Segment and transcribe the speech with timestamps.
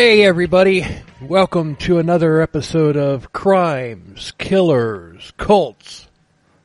[0.00, 0.86] Hey, everybody.
[1.20, 6.08] Welcome to another episode of Crimes, Killers, Cults,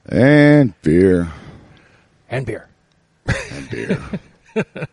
[0.05, 1.33] And beer.
[2.29, 2.69] and Beer.
[3.27, 4.01] And beer.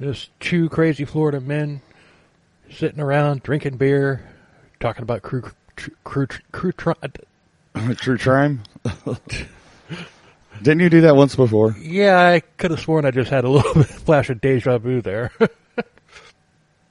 [0.00, 1.82] Just two crazy Florida men
[2.70, 4.24] sitting around drinking beer,
[4.78, 5.42] talking about crew,
[5.74, 6.72] crew, crew, crew
[7.96, 8.62] True crime.
[10.62, 11.74] Didn't you do that once before?
[11.80, 15.00] Yeah, I could have sworn I just had a little bit flash of deja vu
[15.02, 15.32] there.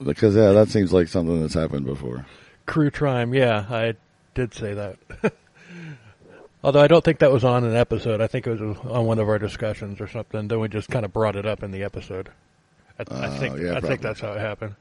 [0.03, 2.25] Because yeah, that seems like something that's happened before.
[2.65, 3.95] crew Trime, yeah, I
[4.33, 4.97] did say that.
[6.63, 8.19] Although I don't think that was on an episode.
[8.21, 10.47] I think it was on one of our discussions or something.
[10.49, 12.29] Then we just kind of brought it up in the episode.
[12.99, 14.75] I, I Oh, think yeah, I think that's how it happened.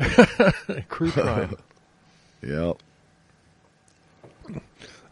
[0.88, 1.56] crew Trime.
[2.42, 2.76] Yep.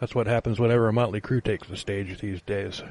[0.01, 2.83] That's what happens whenever a Mötley Crüe takes the stage these days.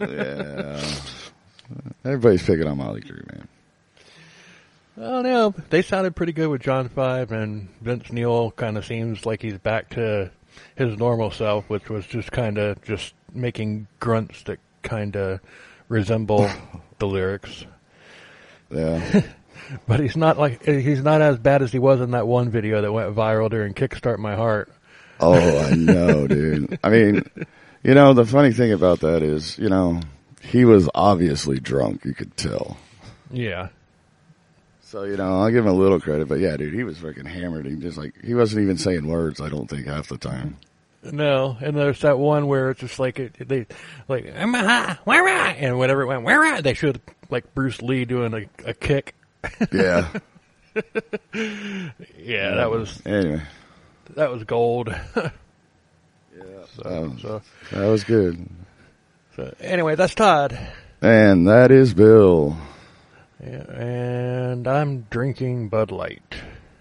[0.00, 0.80] Yeah.
[2.04, 3.48] Everybody's picking on Mötley Crüe, man.
[4.98, 5.54] Don't know.
[5.70, 9.58] They sounded pretty good with John Five, and Vince Neil kind of seems like he's
[9.58, 10.30] back to
[10.76, 15.40] his normal self, which was just kind of just making grunts that kind of
[15.88, 16.48] resemble
[16.98, 17.64] the lyrics.
[18.70, 19.22] Yeah.
[19.86, 22.82] But he's not like he's not as bad as he was in that one video
[22.82, 24.70] that went viral during Kickstart My Heart.
[25.20, 26.78] Oh, I know, dude.
[26.84, 27.22] I mean,
[27.82, 30.00] you know, the funny thing about that is, you know,
[30.50, 32.04] he was obviously drunk.
[32.04, 32.76] You could tell.
[33.30, 33.68] Yeah,
[34.82, 37.26] So, you know, I'll give him a little credit, but yeah, dude, he was freaking
[37.26, 37.66] hammered.
[37.66, 40.56] He just like, he wasn't even saying words, I don't think, half the time.
[41.02, 43.66] no, and there's that one where it's just like it, they
[44.08, 45.56] like I'm a where at?
[45.56, 49.14] and whenever it went where at, they showed like Bruce Lee doing a, a kick.
[49.72, 50.08] Yeah.
[52.18, 53.42] Yeah, that was Anyway.
[54.14, 54.94] that was gold.
[56.36, 56.64] Yeah.
[56.82, 58.48] So, so, That was good.
[59.36, 60.58] So anyway, that's Todd,
[61.00, 62.56] And that is Bill.
[63.42, 66.22] Yeah, and I'm drinking Bud Light.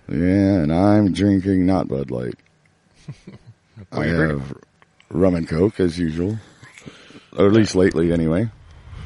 [0.07, 2.35] Yeah, and I'm drinking not Bud Light.
[3.91, 4.39] I you drinking?
[4.39, 4.57] have
[5.09, 6.37] rum and coke as usual,
[7.37, 8.49] or at least lately, anyway.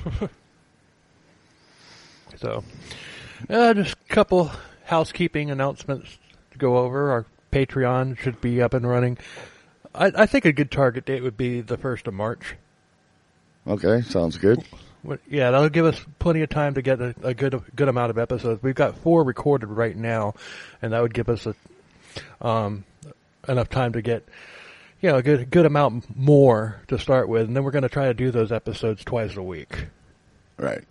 [2.40, 2.64] So,
[3.50, 4.52] uh, just a couple
[4.86, 6.20] housekeeping announcements
[6.52, 7.10] to go over.
[7.10, 9.18] Our Patreon should be up and running.
[9.96, 12.56] I, I think a good target date would be the first of March.
[13.68, 14.64] Okay, sounds good.
[15.30, 18.18] Yeah, that'll give us plenty of time to get a, a good good amount of
[18.18, 18.62] episodes.
[18.64, 20.36] We've got four recorded right now,
[20.82, 21.56] and that would give us a
[22.46, 22.86] um,
[23.48, 24.28] enough time to get
[25.02, 27.90] you know a good good amount more to start with, and then we're going to
[27.90, 29.88] try to do those episodes twice a week.
[30.58, 30.84] Right.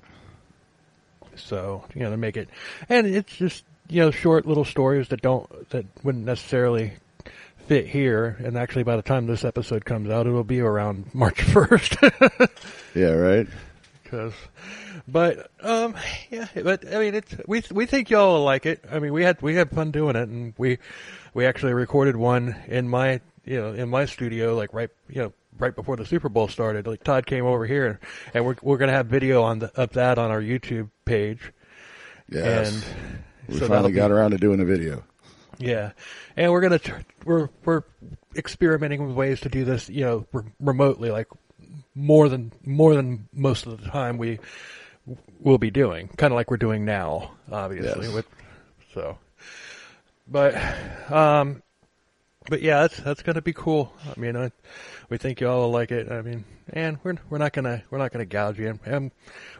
[1.34, 2.48] So you know to make it,
[2.88, 6.92] and it's just you know short little stories that don't that wouldn't necessarily
[7.66, 8.36] fit here.
[8.42, 11.96] And actually, by the time this episode comes out, it'll be around March first.
[12.94, 13.46] Yeah, right.
[14.04, 14.32] Cause,
[15.06, 15.94] but um,
[16.30, 18.82] yeah, but I mean, it's we we think y'all will like it.
[18.90, 20.78] I mean, we had we had fun doing it, and we
[21.34, 25.32] we actually recorded one in my you know in my studio, like right you know
[25.58, 26.86] right before the Super Bowl started.
[26.86, 28.00] Like Todd came over here,
[28.32, 31.52] and we're we're gonna have video on the, of that on our YouTube page.
[32.30, 32.72] Yes.
[32.72, 32.84] And
[33.48, 35.04] we so finally be- got around to doing a video.
[35.58, 35.92] Yeah,
[36.36, 37.82] and we're gonna tr- we're we're
[38.36, 41.28] experimenting with ways to do this, you know, re- remotely, like
[41.94, 44.38] more than more than most of the time we
[45.40, 48.06] will be doing, kind of like we're doing now, obviously.
[48.06, 48.14] Yes.
[48.14, 48.26] With
[48.92, 49.18] so,
[50.28, 50.54] but
[51.10, 51.62] um,
[52.48, 53.92] but yeah, that's that's gonna be cool.
[54.04, 54.50] I mean, I,
[55.08, 56.10] we think y'all will like it.
[56.10, 59.10] I mean, and we're we're not gonna we're not gonna gouge you, and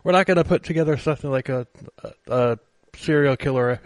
[0.04, 1.66] we're not gonna put together something like a,
[2.02, 2.58] a, a
[2.96, 3.80] serial killer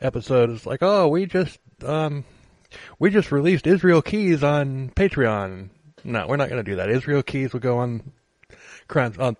[0.00, 0.50] episode.
[0.50, 2.24] It's like, oh, we just um,
[2.98, 5.70] we just released Israel Keyes on Patreon.
[6.04, 6.90] No, we're not gonna do that.
[6.90, 8.12] Israel Keyes will go on
[8.88, 9.36] crimes on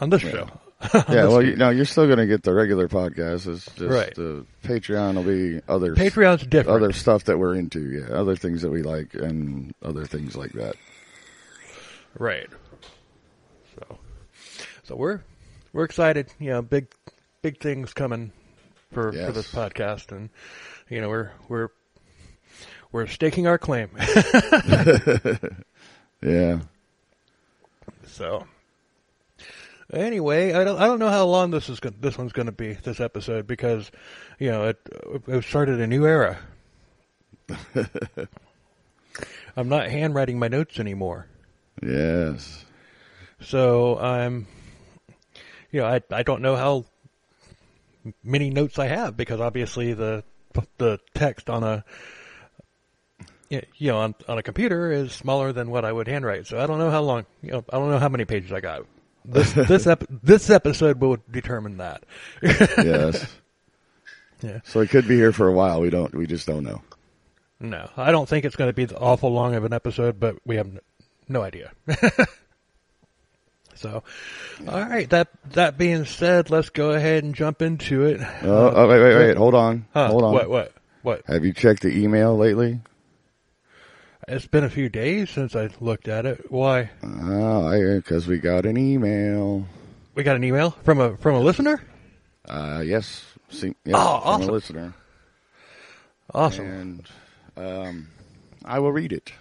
[0.00, 0.48] on this show.
[0.92, 3.46] Yeah, well, you know, you're still going to get the regular podcast.
[3.46, 4.12] It's just Right.
[4.16, 6.82] the Patreon will be other Patreon's different.
[6.82, 7.78] other stuff that we're into.
[8.00, 10.74] Yeah, other things that we like and other things like that.
[12.18, 12.48] Right.
[13.76, 13.98] So,
[14.82, 15.20] so we're
[15.72, 16.32] we're excited.
[16.40, 16.88] You know, big
[17.42, 18.32] big things coming
[18.92, 20.30] for for this podcast, and
[20.88, 21.68] you know we're we're
[22.92, 23.90] we're staking our claim.
[26.24, 26.60] Yeah.
[28.06, 28.46] so,
[29.92, 32.52] anyway, I don't I don't know how long this is going this one's going to
[32.52, 33.90] be this episode because
[34.38, 34.78] you know it
[35.26, 36.38] it started a new era.
[39.56, 41.26] I'm not handwriting my notes anymore.
[41.82, 42.64] Yes.
[43.40, 44.46] So I'm,
[45.72, 46.84] you know, I I don't know how
[48.22, 50.24] many notes I have because obviously the
[50.78, 51.84] the text on a
[53.48, 56.46] you know on on a computer is smaller than what I would handwrite.
[56.46, 57.26] So I don't know how long.
[57.42, 58.86] You know, I don't know how many pages I got.
[59.24, 62.04] this this ep- this episode will determine that.
[62.42, 63.26] yes.
[64.42, 64.60] Yeah.
[64.64, 65.80] So it could be here for a while.
[65.80, 66.14] We don't.
[66.14, 66.82] We just don't know.
[67.60, 70.36] No, I don't think it's going to be the awful long of an episode, but
[70.44, 70.80] we have
[71.28, 71.70] no idea.
[73.74, 74.02] so,
[74.68, 75.08] all right.
[75.10, 78.20] That that being said, let's go ahead and jump into it.
[78.42, 79.36] Oh, oh wait, wait, wait.
[79.36, 79.86] Hold on.
[79.94, 80.32] Huh, Hold on.
[80.34, 80.48] What?
[80.50, 80.72] What?
[81.02, 81.22] What?
[81.26, 82.80] Have you checked the email lately?
[84.28, 86.50] It's been a few days since I looked at it.
[86.50, 86.90] Why?
[87.02, 89.66] Oh, because we got an email.
[90.14, 91.82] We got an email from a from a listener.
[92.48, 93.24] Uh, yes.
[93.50, 94.48] See, yes, Oh, from awesome.
[94.48, 94.94] a listener.
[96.34, 97.08] Awesome, And
[97.56, 98.08] um,
[98.64, 99.32] I will read it.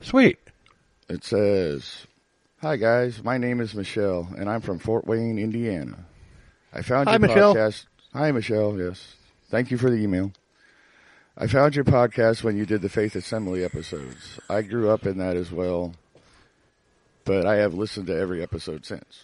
[0.00, 0.38] sweet.
[1.08, 2.06] It says,
[2.60, 6.06] "Hi guys, my name is Michelle, and I'm from Fort Wayne, Indiana.
[6.72, 7.54] I found Hi, your Michelle.
[7.54, 7.86] podcast.
[8.12, 8.78] Hi, Michelle.
[8.78, 9.14] Yes,
[9.48, 10.32] thank you for the email.
[11.36, 14.40] I found your podcast when you did the Faith Assembly episodes.
[14.50, 15.94] I grew up in that as well,
[17.24, 19.22] but I have listened to every episode since.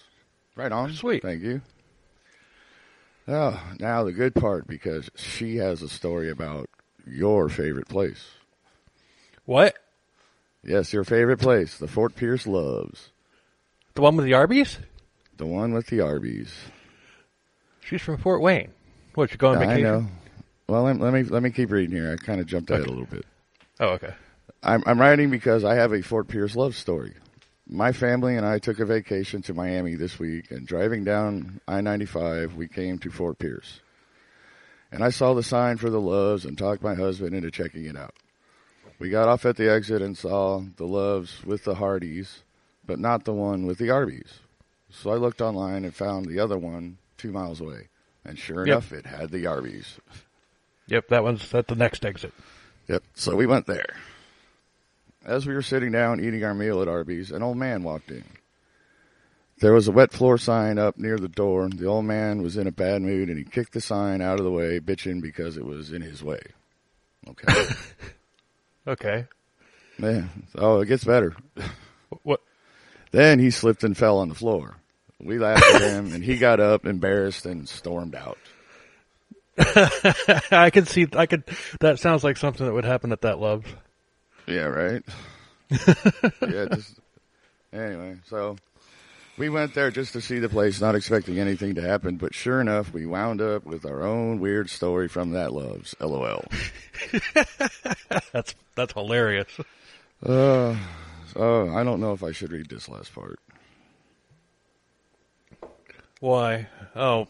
[0.55, 0.93] Right on.
[0.93, 1.23] Sweet.
[1.23, 1.61] Thank you.
[3.27, 6.71] Oh, now the good part because she has a story about
[7.05, 8.25] your favorite place.
[9.45, 9.75] What?
[10.63, 13.11] Yes, your favorite place, the Fort Pierce Loves.
[13.95, 14.79] The one with the Arby's?
[15.37, 16.53] The one with the Arby's.
[17.81, 18.73] She's from Fort Wayne.
[19.15, 19.31] What?
[19.31, 20.07] You going on I know.
[20.69, 22.13] Well, let, let me let me keep reading here.
[22.13, 23.25] I kind of jumped ahead a little bit.
[23.79, 24.13] Oh, okay.
[24.65, 27.15] I'm I'm writing because I have a Fort Pierce love story.
[27.69, 32.57] My family and I took a vacation to Miami this week, and driving down I-95,
[32.57, 33.81] we came to Fort Pierce.
[34.91, 37.97] And I saw the sign for the Loves and talked my husband into checking it
[37.97, 38.15] out.
[38.99, 42.43] We got off at the exit and saw the Loves with the Hardee's,
[42.87, 44.41] but not the one with the Arby's.
[44.91, 47.89] So I looked online and found the other one two miles away.
[48.25, 48.67] And sure Yep.
[48.67, 49.99] enough, it had the Arby's.
[50.87, 52.33] Yep, that one's at the next exit.
[52.89, 53.03] Yep.
[53.15, 53.95] So we went there.
[55.25, 58.25] As we were sitting down eating our meal at Arby's, an old man walked in.
[59.61, 61.69] There was a wet floor sign up near the door.
[61.69, 64.45] The old man was in a bad mood and he kicked the sign out of
[64.45, 66.41] the way, bitching because it was in his way.
[67.29, 67.67] Okay.
[68.87, 69.25] Okay.
[69.97, 71.35] Man, oh, it gets better.
[72.23, 72.41] What?
[73.15, 74.75] Then he slipped and fell on the floor.
[75.21, 78.39] We laughed at him and he got up embarrassed and stormed out.
[80.51, 81.07] I could see.
[81.13, 81.45] I could.
[81.79, 83.65] That sounds like something that would happen at that love.
[84.49, 85.03] Yeah, right.
[85.71, 86.99] yeah, just
[87.73, 88.17] anyway.
[88.27, 88.57] So
[89.39, 92.17] we went there just to see the place, not expecting anything to happen.
[92.17, 95.95] But sure enough, we wound up with our own weird story from that loves.
[96.01, 96.45] LOL.
[98.33, 99.61] That's that's hilarious.
[100.21, 100.75] Uh,
[101.37, 103.39] oh, I don't know if I should read this last part.
[106.21, 106.69] Why?
[106.97, 107.27] Oh,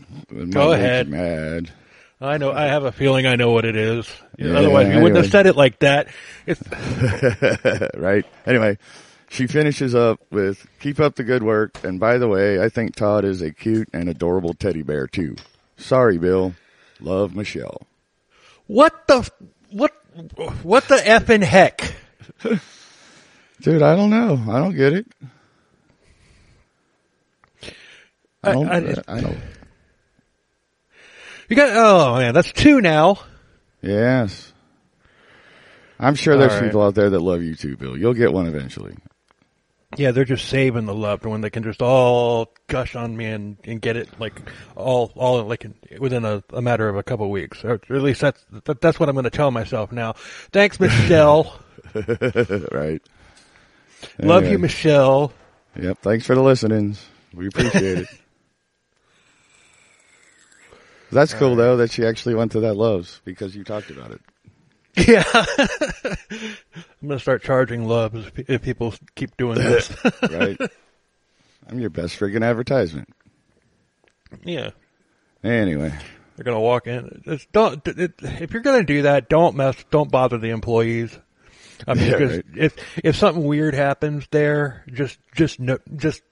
[0.50, 1.08] Go ahead.
[1.08, 1.70] Mad.
[2.20, 2.52] I know.
[2.52, 4.08] I have a feeling I know what it is.
[4.38, 6.08] Yeah, Otherwise, you wouldn't have said it like that.
[7.96, 8.24] Right.
[8.46, 8.78] Anyway,
[9.30, 12.94] she finishes up with "Keep up the good work." And by the way, I think
[12.94, 15.36] Todd is a cute and adorable teddy bear too.
[15.76, 16.54] Sorry, Bill.
[17.00, 17.82] Love, Michelle.
[18.68, 19.30] what the f-
[19.70, 19.92] what
[20.62, 21.94] what the effing heck?
[23.64, 24.38] Dude, I don't know.
[24.52, 25.06] I don't get it.
[28.42, 28.68] I I- don't.
[28.68, 29.38] I uh, I, just- don't.
[31.48, 33.20] You got oh man, that's two now.
[33.80, 34.52] Yes.
[35.98, 36.64] I'm sure there's right.
[36.64, 37.96] people out there that love you too, Bill.
[37.96, 38.96] You'll get one eventually.
[39.96, 43.26] Yeah, they're just saving the love for when they can just all gush on me
[43.26, 44.42] and, and get it like
[44.76, 45.66] all all like
[45.98, 47.64] within a, a matter of a couple weeks.
[47.64, 50.14] Or at least that's that, that's what I'm going to tell myself now.
[50.52, 51.58] Thanks, Michelle.
[52.72, 53.00] right.
[54.18, 54.52] Love Anyway.
[54.52, 55.32] you, Michelle.
[55.80, 55.98] Yep.
[56.02, 57.04] Thanks for the listenings.
[57.32, 58.08] We appreciate it.
[61.12, 64.20] That's cool though that she actually went to that Loves because you talked about it.
[64.96, 69.92] Yeah, I'm going to start charging love if, if people keep doing this.
[70.22, 70.56] Right.
[71.68, 73.08] I'm your best friggin' advertisement.
[74.44, 74.70] yeah.
[75.42, 75.92] Anyway.
[76.36, 77.22] They're gonna walk in.
[77.24, 77.86] Just don't.
[77.86, 79.76] It, if you're gonna do that, don't mess.
[79.92, 81.16] Don't bother the employees.
[81.86, 82.44] I mean, Yeah, because right.
[82.56, 86.22] if if something weird happens there, just just no, just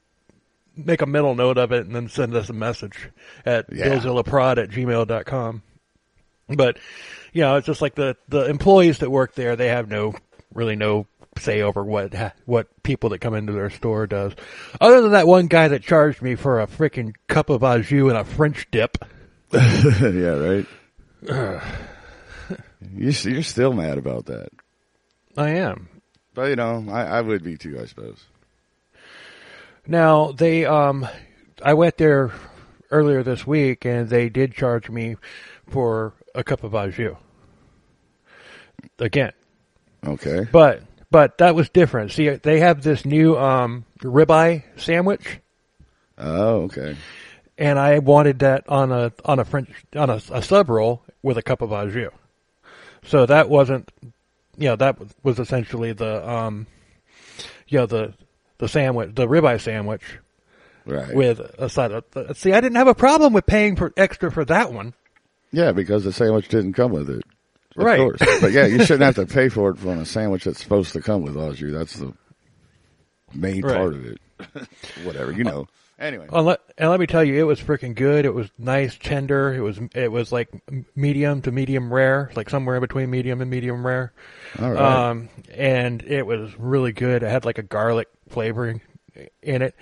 [0.76, 3.10] make a mental note of it and then send us a message
[3.44, 3.86] at Yeah.
[3.86, 5.62] billzillaprod at gmail.com.
[6.48, 6.78] But
[7.32, 9.56] you know, it's just like the the employees that work there.
[9.56, 10.14] They have no
[10.54, 11.06] really no
[11.38, 14.32] say over what what people that come into their store does.
[14.80, 18.08] Other than that one guy that charged me for a freaking cup of au jus
[18.10, 18.98] and a French dip.
[19.52, 20.66] yeah, right.
[22.96, 24.48] you, you're still mad about that.
[25.36, 25.88] I am.
[26.34, 28.24] But you know, I, I would be too, I suppose.
[29.86, 31.06] Now they, um,
[31.62, 32.32] I went there
[32.90, 35.16] earlier this week, and they did charge me
[35.68, 37.16] for a cup of au jus.
[38.98, 39.32] Again,
[40.06, 40.46] Okay.
[40.50, 42.12] but but that was different.
[42.12, 45.38] See, they have this new um, ribeye sandwich
[46.18, 46.96] Oh, okay.
[47.58, 51.38] and I wanted that on a on a French on a, a sub roll with
[51.38, 52.10] a cup of au jus.
[53.04, 53.90] So that wasn't,
[54.56, 56.66] you know, that was essentially the, um,
[57.68, 58.14] you know, the
[58.58, 60.02] the sandwich, the ribeye sandwich
[60.84, 61.14] Right.
[61.14, 62.04] with a side of.
[62.36, 64.94] See, I didn't have a problem with paying for extra for that one.
[65.52, 67.22] yeah, because the sandwich didn't come with it.
[67.76, 67.98] Of Right.
[67.98, 68.20] course.
[68.40, 71.00] But yeah, you shouldn't have to pay for it from a sandwich that's supposed to
[71.00, 71.72] come with au jus.
[71.72, 72.12] That's the
[73.34, 73.76] main Right.
[73.76, 74.18] part of it.
[75.04, 75.66] Whatever, you know.
[76.02, 76.26] Anyway.
[76.32, 78.24] And let, and let me tell you, it was freaking good.
[78.24, 79.54] It was nice, tender.
[79.54, 80.48] It was it was like
[80.96, 84.12] medium to medium rare, like somewhere in between medium and medium rare.
[84.60, 85.10] All right.
[85.10, 87.22] Um, and it was really good.
[87.22, 88.80] It had like a garlic flavoring
[89.42, 89.76] in it.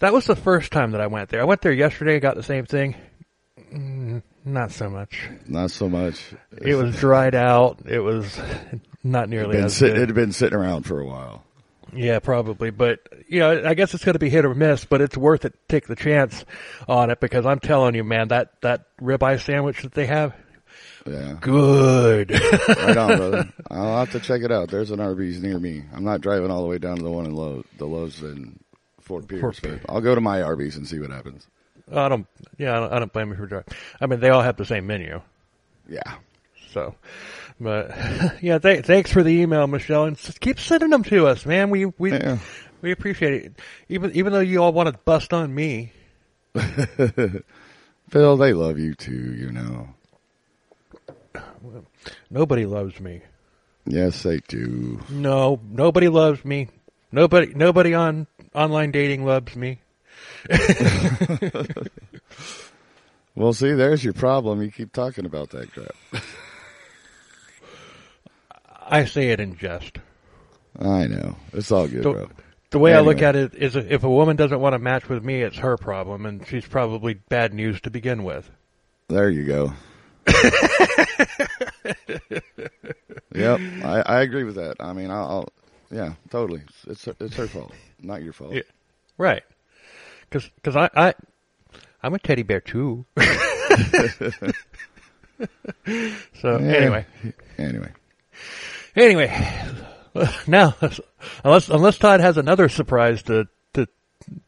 [0.00, 1.40] That was the first time that I went there.
[1.40, 2.96] I went there yesterday, I got the same thing.
[3.72, 5.28] Mm, not so much.
[5.46, 6.32] Not so much.
[6.60, 7.82] It was dried out.
[7.86, 8.36] It was
[9.04, 9.96] not nearly been as sit- good.
[9.98, 11.44] it had been sitting around for a while.
[11.94, 12.70] Yeah, probably.
[12.70, 15.44] But, you know, I guess it's going to be hit or miss, but it's worth
[15.44, 16.44] it to take the chance
[16.88, 20.34] on it because I'm telling you, man, that, that ribeye sandwich that they have,
[21.06, 21.36] Yeah.
[21.40, 22.30] good.
[22.30, 23.52] Right on, brother.
[23.70, 24.70] I'll have to check it out.
[24.70, 25.84] There's an Arby's near me.
[25.94, 28.58] I'm not driving all the way down to the one in Lowe's, the Lowe's in
[29.00, 29.80] Fort Pierce, Fort Pierce.
[29.88, 31.46] I'll go to my Arby's and see what happens.
[31.92, 33.72] I don't, yeah, I don't, I don't blame you for driving.
[34.00, 35.20] I mean, they all have the same menu.
[35.88, 36.14] Yeah.
[36.72, 36.94] So,
[37.60, 37.90] but
[38.42, 41.70] yeah, th- thanks for the email, Michelle, and keep sending them to us, man.
[41.70, 42.38] We, we, Yeah.
[42.82, 43.52] we appreciate it.
[43.88, 45.92] Even, even though you all want to bust on me.
[46.54, 49.88] Phil, they love you too, you know.
[52.30, 53.20] Nobody loves me.
[53.86, 55.00] Yes, they do.
[55.10, 56.68] No, nobody loves me.
[57.12, 59.80] Nobody, nobody on online dating loves me.
[63.36, 64.60] Well, see, there's your problem.
[64.60, 65.94] You keep talking about that crap.
[68.90, 69.98] I say it in jest.
[70.78, 71.36] I know.
[71.52, 72.28] It's all good, The, bro.
[72.70, 75.24] the way I look at it is, if a woman doesn't want to match with
[75.24, 78.50] me, it's her problem, and she's probably bad news to begin with.
[79.08, 79.72] There you go.
[83.34, 84.76] yep, I, I agree with that.
[84.80, 85.48] I mean, I'll, I'll
[85.90, 86.62] yeah, totally.
[86.86, 88.54] It's it's her fault, not your fault.
[88.54, 88.62] Yeah.
[89.18, 89.42] Right?
[90.30, 91.14] Because I, I
[92.02, 93.04] I'm a teddy bear too.
[93.16, 93.24] so
[96.44, 96.72] Yeah.
[96.72, 97.06] anyway,
[97.58, 97.90] Anyway,
[98.96, 99.28] anyway,
[100.46, 100.74] now
[101.44, 103.86] unless unless Todd has another surprise to to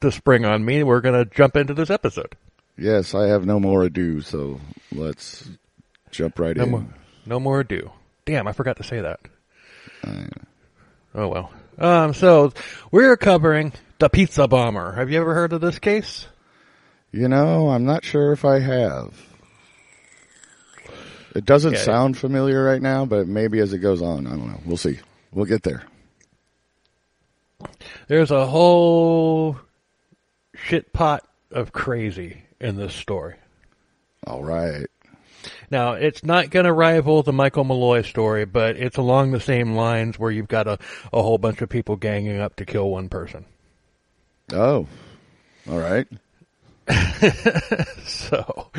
[0.00, 2.34] to spring on me, we're gonna jump into this episode.
[2.78, 4.60] yes, I have no more ado, so
[4.92, 5.48] let's
[6.10, 6.70] jump right No in.
[6.70, 6.86] more,
[7.26, 7.90] no more ado.
[8.24, 9.20] Damn, I forgot to say that.
[10.04, 10.28] I-
[11.14, 11.52] Oh well.
[11.78, 12.52] Um, so
[12.90, 14.92] we're covering the pizza bomber.
[14.92, 16.26] Have you ever heard of this case?
[17.12, 19.12] you know, I'm not sure if I have.
[21.34, 21.78] It doesn't Yeah.
[21.80, 24.60] sound familiar right now, but maybe as it goes on, I don't know.
[24.66, 24.98] We'll see.
[25.32, 25.82] We'll get there.
[28.08, 29.56] There's a whole
[30.54, 33.36] shit pot of crazy in this story.
[34.26, 34.86] All right.
[35.70, 39.74] Now, it's not going to rival the Michael Malloy story, but it's along the same
[39.74, 40.78] lines where you've got a,
[41.12, 43.44] a whole bunch of people ganging up to kill one person.
[44.52, 44.86] Oh,
[45.70, 46.06] all right.
[48.04, 48.70] So,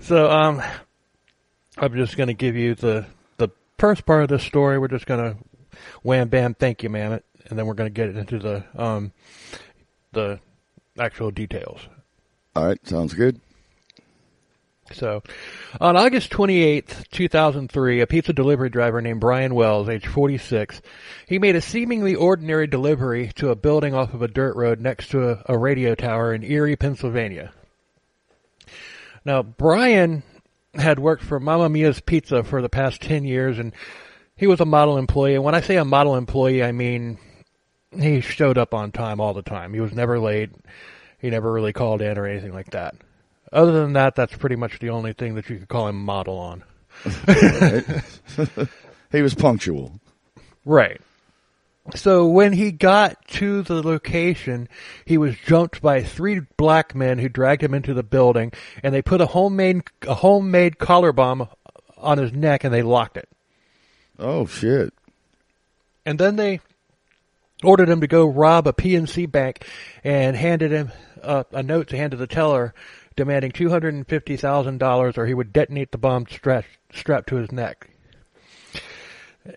[0.00, 0.62] so, um,
[1.76, 4.78] I'm just going to give you the, the first part of this story.
[4.78, 5.38] We're just going to
[6.02, 7.20] wham bam, thank you, ma'am.
[7.50, 9.12] And then we're going to get into the, um,
[10.12, 10.40] the
[10.98, 11.80] actual details.
[12.54, 12.78] All right.
[12.86, 13.40] Sounds good.
[14.92, 15.22] So,
[15.80, 20.82] on August 28th, 2003, a pizza delivery driver named Brian Wells, age 46,
[21.26, 25.10] he made a seemingly ordinary delivery to a building off of a dirt road next
[25.10, 27.52] to a, a radio tower in Erie, Pennsylvania.
[29.24, 30.22] Now, Brian
[30.76, 33.72] had worked for Mamma Mia's Pizza for the past 10 years and
[34.36, 35.34] he was a model employee.
[35.34, 37.18] And when I say a model employee, I mean
[37.92, 39.74] he showed up on time all the time.
[39.74, 40.50] He was never late.
[41.18, 42.94] He never really called in or anything like that.
[43.52, 46.36] Other than that, that's pretty much the only thing that you could call him model
[46.38, 46.64] on.
[49.14, 50.00] He was punctual.
[50.64, 51.00] Right.
[51.94, 54.68] So when he got to the location,
[55.04, 59.02] he was jumped by three black men who dragged him into the building, and they
[59.02, 61.48] put a homemade a homemade collar bomb
[61.98, 63.28] on his neck, and they locked it.
[64.18, 64.94] Oh shit.
[66.06, 66.60] And then they
[67.62, 69.66] ordered him to go rob a PNC bank,
[70.02, 70.90] and handed him
[71.22, 72.72] uh, a note to hand to the teller,
[73.14, 77.28] demanding two hundred and fifty thousand dollars, or he would detonate the bomb strapped strapped
[77.28, 77.90] to his neck.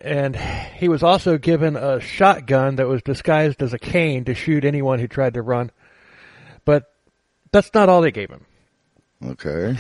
[0.02, 4.66] And he was also given a shotgun that was disguised as a cane to shoot
[4.66, 5.72] anyone who tried to run.
[6.66, 6.92] But
[7.52, 8.46] that's not all they gave him.
[9.26, 9.78] Okay.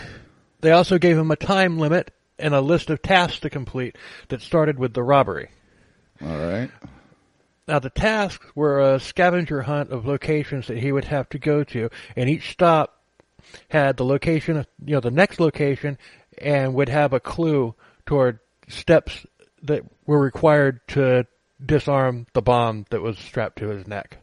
[0.61, 3.97] They also gave him a time limit and a list of tasks to complete
[4.29, 5.49] that started with the robbery.
[6.21, 6.71] All right.
[7.67, 11.63] now the tasks were a scavenger hunt of locations that he would have to go
[11.65, 13.01] to, and each stop
[13.69, 15.97] had the location, of, you know, the next location,
[16.37, 19.25] and would have a clue toward steps
[19.67, 21.25] that were required to
[21.63, 24.17] disarm the bomb that was strapped to his neck.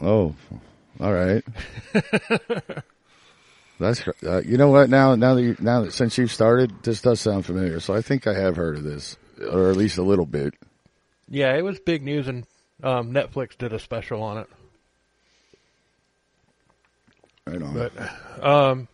[0.00, 0.34] Oh,
[1.00, 1.44] all right.
[3.78, 7.02] That's uh, you know what now now that you, now that since you've started this
[7.02, 9.16] does sound familiar so I think I have heard of this
[9.50, 10.54] or at least a little bit.
[11.28, 12.46] Yeah, it was big news, and
[12.82, 14.46] um, Netflix did a special on it.
[17.46, 17.74] Right on.
[17.74, 18.88] But um,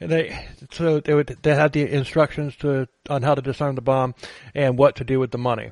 [0.00, 3.80] and they so they would they had the instructions to on how to disarm the
[3.80, 4.14] bomb
[4.54, 5.70] and what to do with the money.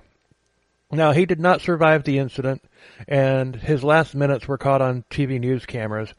[0.90, 2.62] Now he did not survive the incident,
[3.08, 6.14] and his last minutes were caught on TV news cameras.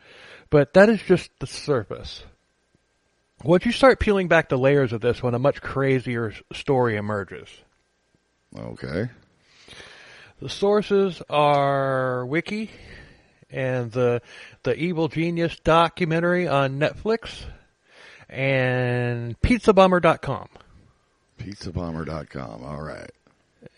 [0.50, 2.24] But that is just the surface.
[3.44, 7.48] Once you start peeling back the layers of this one, a much crazier story emerges.
[8.58, 9.10] okay.
[10.42, 12.70] The sources are Wiki
[13.50, 14.22] and the
[14.64, 17.46] the Evil Genius documentary on Netflix
[18.36, 20.50] and pizzabomber.com.
[21.40, 22.64] Pizzabomber.com.
[22.64, 23.12] All right.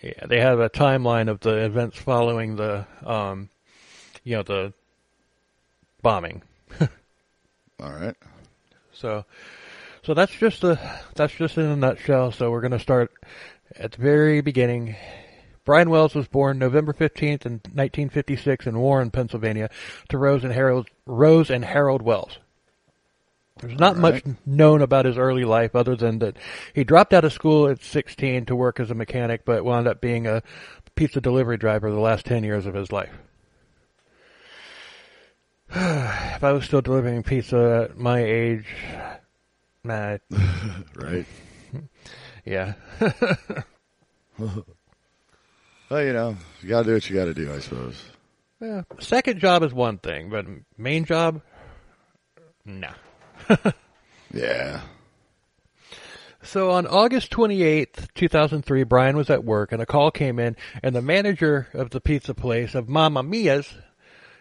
[0.02, 3.50] Yeah, they have a timeline of the events following the um
[4.24, 4.74] you know the
[6.02, 6.42] bombing.
[6.82, 8.16] All right.
[8.92, 9.26] So
[10.04, 10.80] so that's just a
[11.16, 12.32] that's just in a nutshell.
[12.32, 13.12] So we're going to start
[13.76, 14.96] at the very beginning.
[15.66, 19.70] Brian Wells was born November 15th in 1956 in Warren, Pennsylvania,
[20.08, 22.40] to Rose and Harold Rose and Harold Wells.
[23.60, 26.38] There's not All much known about his early life other than that
[26.74, 30.02] he dropped out of school at 16 to work as a mechanic, but wound up
[30.02, 30.44] being a
[30.96, 33.14] pizza delivery driver the last 10 years of his life.
[35.70, 38.66] if I was still delivering pizza at my age,
[39.84, 40.18] nah,
[40.96, 41.26] Right.
[42.46, 42.74] yeah.
[45.90, 48.04] Well, you know, you got to do what you got to do, I suppose.
[48.60, 50.46] Yeah, second job is one thing, but
[50.78, 51.42] main job,
[52.66, 52.90] no.
[54.34, 54.82] Yeah.
[56.44, 60.96] So on August 28th, 2003, Brian was at work and a call came in and
[60.96, 63.74] the manager of the pizza place of Mamma Mia's,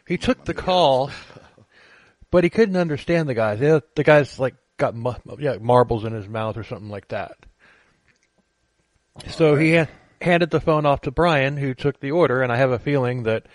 [0.07, 1.11] he took the call,
[2.31, 3.59] but he couldn't understand the guys.
[3.59, 4.95] The guy's like got
[5.39, 7.37] yeah, marbles in his mouth or something like that.
[9.29, 9.89] So he ha-
[10.21, 13.25] handed the phone off to Brian, who took the order, and I have a feeling
[13.25, 13.47] that,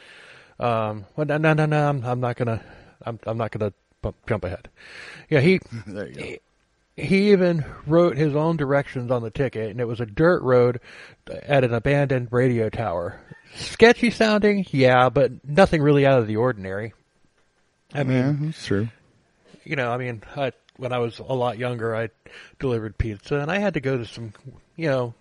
[0.59, 2.61] um, well, no, no, no, no, I'm, I'm not gonna,
[3.05, 3.71] I'm, I'm not gonna
[4.01, 4.69] bump, jump ahead.
[5.29, 6.23] Yeah, he, There you go.
[6.23, 6.39] he,
[6.95, 10.79] he even wrote his own directions on the ticket, and it was a dirt road
[11.29, 13.19] at an abandoned radio tower.
[13.55, 16.93] Sketchy sounding, yeah, but nothing really out of the ordinary.
[17.93, 18.87] I mean, yeah, that's true.
[19.65, 22.09] you know, I mean, I, when I was a lot younger, I
[22.59, 24.33] delivered pizza, and I had to go to some,
[24.77, 25.13] you know,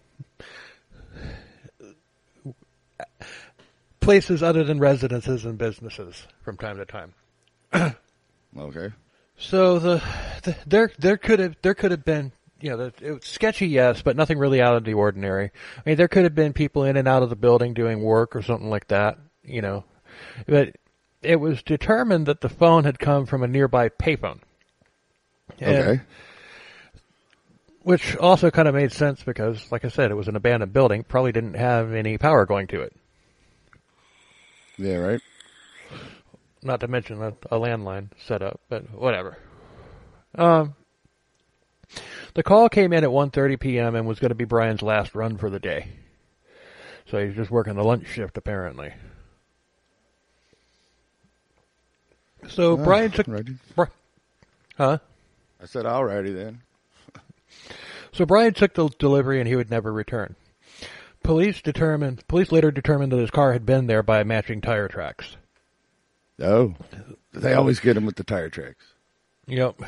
[4.01, 7.15] places other than residences and businesses from time to time.
[8.59, 8.91] Okay.
[9.39, 10.03] So the,
[10.43, 13.69] the there there could have there could have been you know the, it was sketchy
[13.69, 15.51] yes, but nothing really out of the ordinary.
[15.79, 18.37] I mean, there could have been people in and out of the building doing work
[18.37, 19.19] or something like that.
[19.43, 19.85] You know,
[20.47, 20.77] but
[21.23, 24.41] it was determined that the phone had come from a nearby payphone.
[25.59, 26.01] And- Okay.
[27.83, 31.03] which also kind of made sense because, like I said, it was an abandoned building,
[31.03, 32.95] probably didn't have any power going to it.
[34.77, 35.21] Yeah, right.
[36.63, 39.39] Not to mention a, a landline setup, but whatever.
[40.35, 40.75] Um,
[42.35, 43.95] the call came in at 1:30 p.m.
[43.95, 45.89] and was going to be Brian's last run for the day.
[47.07, 48.93] So he's just working the lunch shift apparently.
[52.49, 53.57] So Ah, Brian took, Ready?
[53.75, 53.87] Bri-
[54.77, 54.99] huh?
[55.63, 56.61] I said, alrighty then.
[58.13, 60.35] So Brian took the delivery and he would never return.
[61.23, 62.27] Police determined.
[62.27, 65.37] Police later determined that his car had been there by matching tire tracks.
[66.41, 66.75] Oh,
[67.33, 68.85] they always get him with the tire tracks.
[69.47, 69.81] Yep.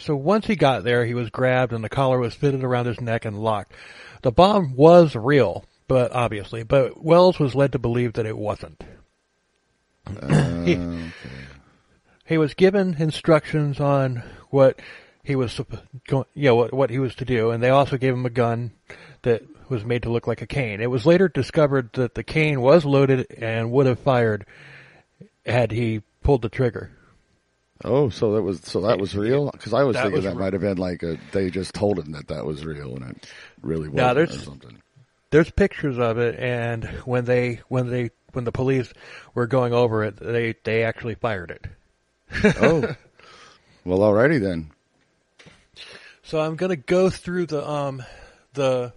[0.00, 3.00] So once he got there, he was grabbed and the collar was fitted around his
[3.00, 3.72] neck and locked.
[4.22, 8.82] The bomb was real, but obviously, but Wells was led to believe that it wasn't.
[10.64, 11.08] he, Uh,
[12.24, 14.78] he was given instructions on what
[15.22, 18.12] he was, supp- go- yeah, what, what he was to do, and they also gave
[18.12, 18.72] him a gun
[19.22, 20.80] that was made to look like a cane.
[20.80, 24.46] It was later discovered that the cane was loaded and would have fired
[25.48, 26.90] had he pulled the trigger.
[27.84, 29.50] oh, so that was so that was real?
[29.50, 31.74] Because I was That thinking was that re- might have been like a they just
[31.74, 33.26] told him that that was real and it
[33.62, 34.82] really wasn't or there's- something.
[35.30, 38.92] there's pictures of it and when they when they when the police
[39.34, 41.66] were going over it they they actually fired it
[42.60, 42.94] oh,
[43.84, 44.70] well, alrighty then.
[46.22, 48.02] so i'm going to go through the um
[48.54, 48.92] the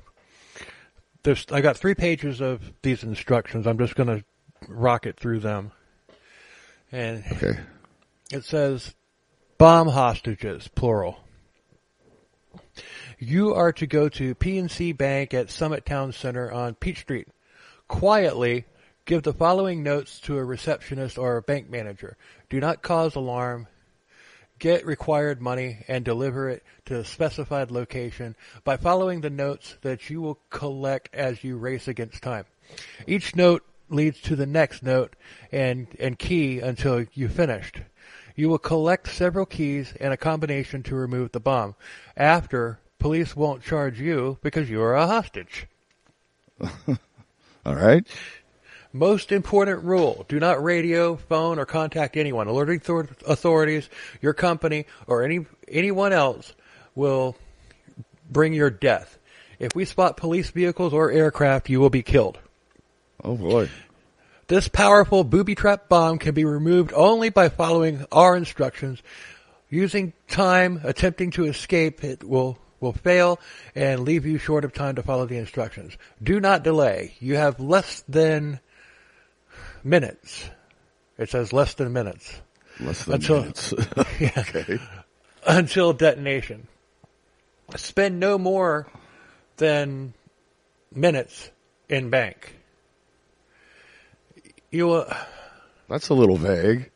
[1.24, 3.68] there's I got three pages of these instructions.
[3.68, 4.24] I'm just going to
[4.68, 5.72] rocket through them,
[6.92, 7.60] and Okay.
[8.32, 8.94] it says
[9.58, 11.20] bomb hostages plural.
[13.20, 17.28] You are to go to PNC Bank at Summit Town Center on Peach Street.
[17.88, 18.66] Quietly
[19.06, 22.18] give the following notes to a receptionist or a bank manager.
[22.50, 23.68] Do not cause alarm.
[24.60, 30.10] Get required money and deliver it to a specified location by following the notes that
[30.10, 32.46] you will collect as you race against time.
[33.08, 35.16] Each note leads to the next note
[35.52, 37.82] and, and key until you finished.
[38.36, 41.76] You will collect several keys and a combination to remove the bomb.
[42.16, 45.68] After, police won't charge you because you are a hostage.
[47.66, 48.08] All right.
[48.94, 52.48] Most important rule, do not radio, phone, or contact anyone.
[52.48, 53.90] Alerting thor- authorities,
[54.22, 56.54] your company, or any anyone else
[56.94, 57.38] will
[58.30, 59.18] bring your death.
[59.60, 62.40] If we spot police vehicles or aircraft, you will be killed.
[63.24, 63.70] Oh boy.
[64.48, 69.02] This powerful booby trap bomb can be removed only by following our instructions.
[69.70, 73.40] Using time, attempting to escape, it will will fail
[73.76, 75.96] and leave you short of time to follow the instructions.
[76.22, 77.14] Do not delay.
[77.20, 78.60] You have less than
[79.84, 80.50] minutes.
[81.18, 82.42] It says less than minutes
[82.80, 83.74] Less than Until- minutes.
[84.20, 84.32] Yeah.
[84.38, 84.80] okay.
[85.46, 86.68] until detonation.
[87.76, 88.88] Spend no more
[89.58, 90.14] than
[90.94, 91.52] minutes
[91.88, 92.56] in bank.
[94.72, 95.14] You will,
[95.90, 96.90] That's a little vague.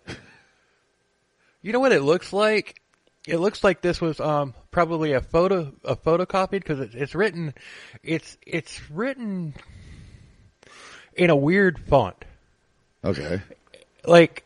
[1.62, 2.82] You know what it looks like?
[3.28, 7.54] It looks like this was um, probably a photo a photocopied because it's, it's written
[8.04, 9.56] it's it's written
[11.16, 12.24] in a weird font.
[13.04, 13.42] Okay.
[14.06, 14.46] Like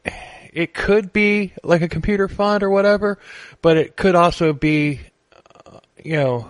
[0.53, 3.19] it could be like a computer font or whatever,
[3.61, 5.01] but it could also be
[5.65, 6.49] uh, you know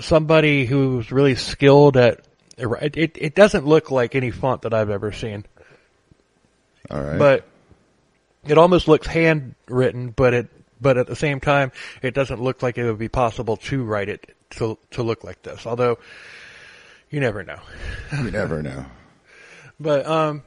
[0.00, 2.24] somebody who's really skilled at
[2.56, 5.44] it, it it doesn't look like any font that I've ever seen.
[6.90, 7.18] All right.
[7.18, 7.46] but
[8.46, 10.48] it almost looks handwritten, but it
[10.80, 14.08] but at the same time, it doesn't look like it would be possible to write
[14.08, 15.66] it to to look like this.
[15.66, 15.98] Although
[17.10, 17.60] you never know.
[18.12, 18.84] you never know.
[19.80, 20.44] But um,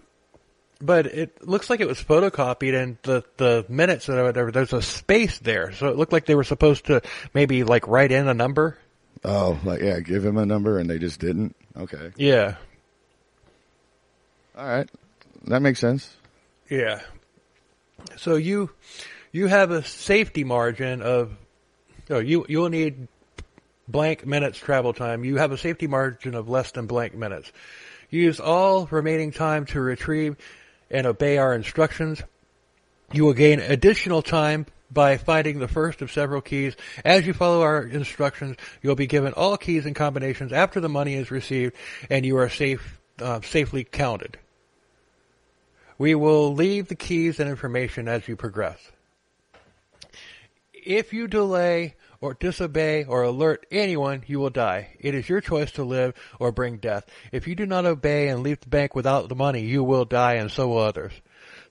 [0.79, 4.51] but it looks like it was photocopied, and the the minutes or whatever.
[4.51, 7.01] There's a space there, so it looked like they were supposed to
[7.33, 8.77] maybe like write in a number.
[9.23, 11.55] Oh, like yeah, give him a number and they just didn't.
[11.75, 12.11] Okay.
[12.15, 12.55] Yeah,
[14.57, 14.89] All right.
[15.45, 16.15] That makes sense.
[16.69, 17.01] yeah.
[18.17, 18.69] So you
[19.31, 21.31] you have a safety margin of
[22.09, 23.07] no you you'll need
[23.87, 25.23] blank minutes travel time.
[25.23, 27.51] You have a safety margin of less than blank minutes.
[28.09, 30.37] Use all remaining time to retrieve
[30.89, 32.21] and obey our instructions.
[33.11, 36.75] You will gain additional time by finding the first of several keys.
[37.03, 41.15] As you follow our instructions, you'll be given all keys and combinations after the money
[41.15, 41.75] is received
[42.09, 44.37] and you are safe, uh, safely counted.
[45.97, 48.79] We will leave the keys and information as you progress.
[50.73, 54.95] If you delay or disobey or alert anyone, you will die.
[54.99, 57.05] It is your choice to live or bring death.
[57.31, 60.35] If you do not obey and leave the bank without the money, you will die
[60.35, 61.13] and so will others.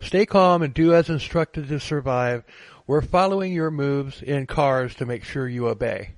[0.00, 2.44] Stay calm and do as instructed to survive.
[2.88, 6.10] We're following your moves in cars to make sure you obey.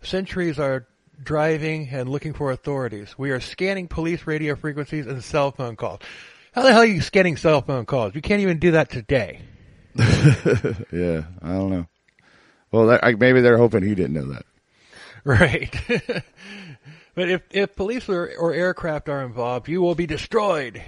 [0.00, 0.86] Sentries are
[1.20, 3.18] driving and looking for authorities.
[3.18, 5.98] We are scanning police radio frequencies and cell phone calls.
[6.52, 8.14] How the hell are you scanning cell phone calls?
[8.14, 9.40] You can't even do that today.
[10.92, 11.86] Yeah, I don't know.
[12.70, 14.44] Well, that, I, maybe they're hoping he didn't know that.
[15.24, 15.74] Right.
[17.14, 20.82] but if, if police or, or aircraft are involved, you will be destroyed.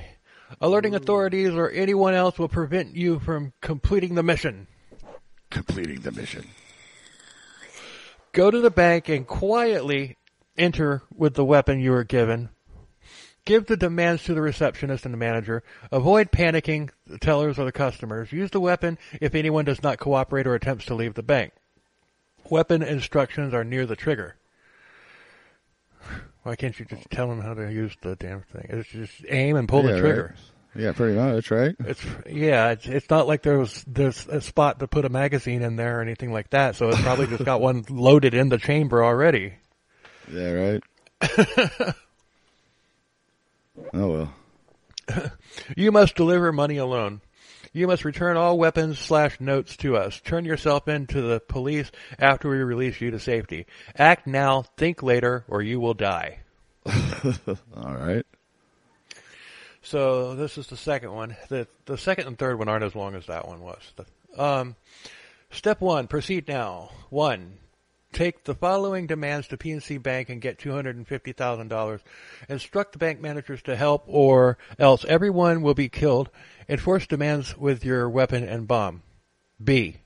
[0.61, 4.67] Alerting authorities or anyone else will prevent you from completing the mission.
[5.55, 6.45] Completing the mission.
[8.33, 10.17] Go to the bank and quietly
[10.59, 12.49] enter with the weapon you were given.
[13.45, 15.63] Give the demands to the receptionist and the manager.
[15.93, 18.33] Avoid panicking the tellers or the customers.
[18.33, 21.53] Use the weapon if anyone does not cooperate or attempts to leave the bank.
[22.51, 24.35] Weapon instructions are near the trigger.
[26.43, 28.67] Why can't you just tell them how to use the damn thing?
[28.71, 30.35] It's just aim and pull Yeah, the trigger.
[30.35, 30.51] right.
[30.77, 31.77] Yeah, pretty much, right?
[31.79, 35.63] It's yeah, it's it's not like there was there's a spot to put a magazine
[35.63, 36.75] in there or anything like that.
[36.77, 39.55] So it's probably just got one loaded in the chamber already.
[40.33, 40.83] Yeah, right.
[43.95, 44.35] oh well.
[45.77, 47.21] You must deliver money alone.
[47.73, 50.21] You must return all weapons slash notes to us.
[50.21, 53.67] Turn yourself in to the police after we release you to safety.
[53.97, 56.41] Act now, think later, or you will die.
[56.87, 58.25] All right.
[59.85, 61.37] So this is the second one.
[61.49, 63.93] The the second and third one aren't as long as that one was.
[63.97, 64.77] The- Um,
[65.51, 66.91] step one: proceed now.
[67.11, 67.59] One,
[68.13, 72.01] take the following demands to PNC Bank and get $250,000.
[72.49, 76.31] Instruct the bank managers to help or else everyone will be killed.
[76.69, 79.03] Enforce demands with your weapon and bomb.
[79.63, 79.99] B.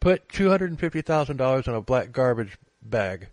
[0.00, 3.28] Put $250,000 in a black garbage bag.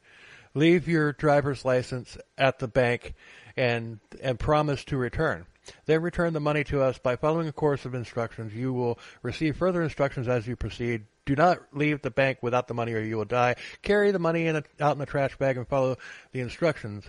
[0.54, 3.14] Leave your driver's license at the bank
[3.58, 5.46] and, and promise to return.
[5.86, 8.54] Then return the money to us by following a course of instructions.
[8.54, 11.06] You will receive further instructions as you proceed.
[11.26, 13.56] Do not leave the bank without the money or you will die.
[13.82, 15.98] Carry the money in a, out in the trash bag and follow
[16.32, 17.06] the instructions.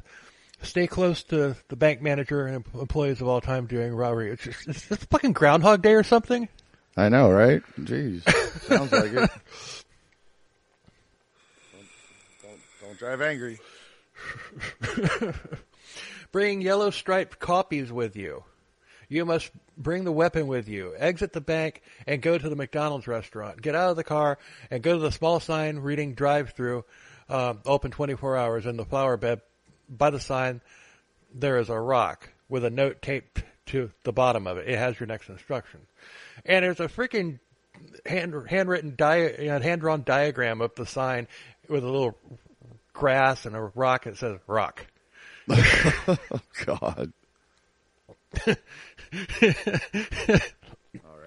[0.62, 4.30] Stay close to the bank manager and employees of all time during robbery.
[4.30, 6.48] It's just, it's just fucking Groundhog Day or something.
[6.96, 7.62] I know, right?
[7.80, 8.22] Jeez,
[8.62, 9.14] sounds like it.
[9.14, 9.30] Don't,
[12.42, 13.58] don't, don't drive angry.
[16.32, 18.44] Bring yellow striped copies with you.
[19.08, 20.94] You must bring the weapon with you.
[20.96, 23.60] Exit the bank and go to the McDonald's restaurant.
[23.60, 24.38] Get out of the car
[24.70, 26.86] and go to the small sign reading drive-through,
[27.28, 29.42] uh, open 24 hours in the flower bed.
[29.90, 30.62] By the sign,
[31.34, 34.68] there is a rock with a note taped to the bottom of it.
[34.68, 35.80] It has your next instruction.
[36.46, 37.38] And there's a freaking
[38.06, 41.28] hand, handwritten, dia, you know, hand-drawn diagram of the sign
[41.68, 42.16] with a little
[42.94, 44.06] grass and a rock.
[44.06, 44.86] It says rock.
[46.08, 46.18] oh,
[46.64, 47.12] God.
[48.46, 48.56] all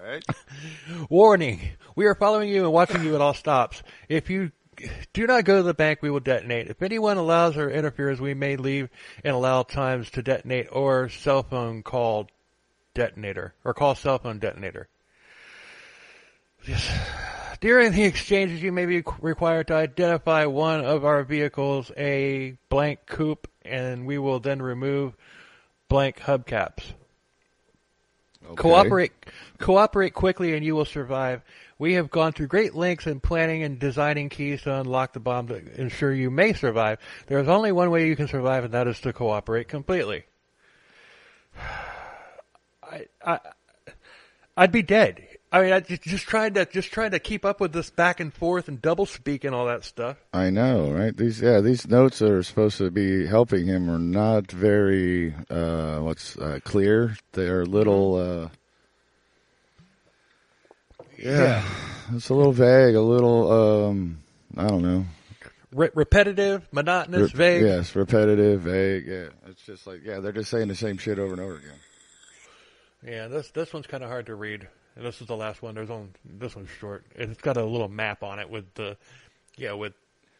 [0.02, 0.24] right.
[1.08, 1.60] Warning.
[1.94, 3.82] We are following you and watching you at all stops.
[4.08, 4.52] If you
[5.12, 6.68] do not go to the bank, we will detonate.
[6.68, 8.88] If anyone allows or interferes, we may leave
[9.24, 12.28] and allow times to detonate or cell phone call
[12.94, 14.88] detonator or call cell phone detonator.
[16.66, 16.90] Yes.
[17.60, 23.00] During the exchanges, you may be required to identify one of our vehicles, a blank
[23.06, 25.14] coupe, and we will then remove
[25.88, 26.92] blank hubcaps.
[28.44, 28.54] Okay.
[28.54, 29.12] Cooperate,
[29.58, 31.42] cooperate quickly, and you will survive.
[31.78, 35.48] We have gone through great lengths in planning and designing keys to unlock the bomb
[35.48, 36.98] to ensure you may survive.
[37.26, 40.24] There is only one way you can survive, and that is to cooperate completely.
[42.82, 43.40] I, I,
[44.56, 45.35] I'd be dead.
[45.56, 48.20] I mean, I just, just trying to just trying to keep up with this back
[48.20, 50.18] and forth and double speak and all that stuff.
[50.34, 51.16] I know, right?
[51.16, 56.36] These yeah, these notes are supposed to be helping him are not very uh what's
[56.36, 57.16] uh, clear.
[57.32, 58.48] They're a little uh
[61.16, 61.64] yeah,
[62.12, 63.50] It's a little vague, a little
[63.88, 64.18] um
[64.58, 65.06] I don't know.
[65.72, 67.62] Re- repetitive, monotonous, Re- vague.
[67.62, 69.06] Yes, repetitive, vague.
[69.06, 71.80] Yeah, it's just like yeah, they're just saying the same shit over and over again.
[73.02, 74.68] Yeah, this this one's kind of hard to read.
[74.96, 75.74] This is the last one.
[75.74, 77.04] There's only this one's short.
[77.14, 78.96] It's got a little map on it with the
[79.56, 79.92] yeah with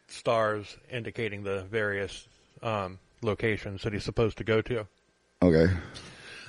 [0.07, 2.27] stars indicating the various
[2.63, 4.87] um, locations that he's supposed to go to.
[5.41, 5.67] Okay.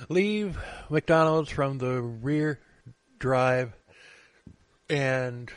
[0.07, 0.57] Leave
[0.89, 2.59] McDonald's from the rear
[3.19, 3.73] drive
[4.89, 5.51] and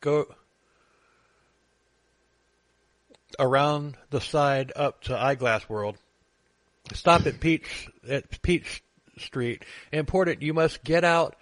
[0.00, 0.26] go
[3.38, 5.96] around the side up to Eyeglass World.
[6.92, 8.82] Stop at Peach at Peach
[9.24, 9.64] Street.
[9.92, 11.36] Important, you must get out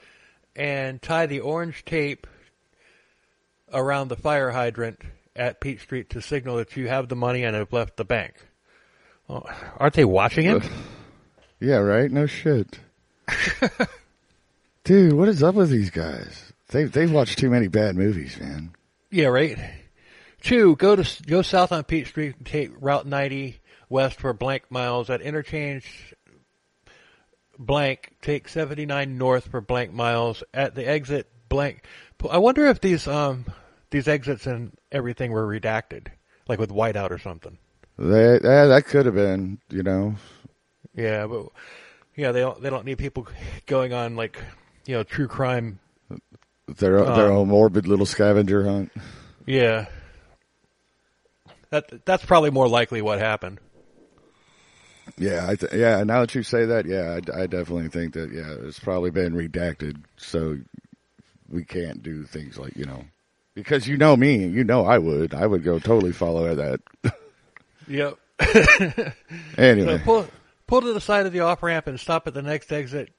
[0.57, 2.27] and tie the orange tape
[3.73, 5.01] around the fire hydrant
[5.37, 8.35] at Peach Street to signal that you have the money and have left the bank.
[9.29, 9.45] Oh,
[9.77, 10.63] aren't they watching him?
[11.63, 12.11] Yeah, right.
[12.11, 12.81] No shit.
[14.85, 16.55] Dude, what is up with these guys?
[16.69, 18.73] They they've watched too many bad movies, man.
[19.11, 19.59] Yeah, right.
[20.41, 24.71] Two, go to go south on Peach Street and take Route 90 west for blank
[24.71, 26.15] miles at interchange
[27.61, 28.13] blank.
[28.23, 31.85] Take 79 north for blank miles at the exit blank.
[32.29, 33.45] I wonder if these um
[33.91, 36.09] these exits and everything were redacted,
[36.49, 37.59] like with whiteout or something.
[37.99, 40.17] They yeah, that could have been, you know.
[40.95, 41.47] Yeah, but
[42.17, 43.27] yeah, they don't they don't need people
[43.67, 44.39] going on like
[44.87, 45.79] you know true crime.
[46.67, 48.93] Their their Um, own morbid little scavenger hunt.
[49.47, 49.87] Yeah,
[51.71, 53.61] that that's probably more likely what happened.
[55.19, 56.03] Yeah, I th- yeah.
[56.05, 59.35] Now that you say that, yeah, I, I definitely think that yeah, it's probably been
[59.35, 60.59] redacted, so
[61.49, 63.05] we can't do things like you know,
[63.55, 66.81] because you know me, you know I would, I would go totally follow that.
[67.89, 68.19] Yep.
[69.59, 70.27] anyway, So pull
[70.69, 73.11] pull to the side of the off ramp and stop at the next exit.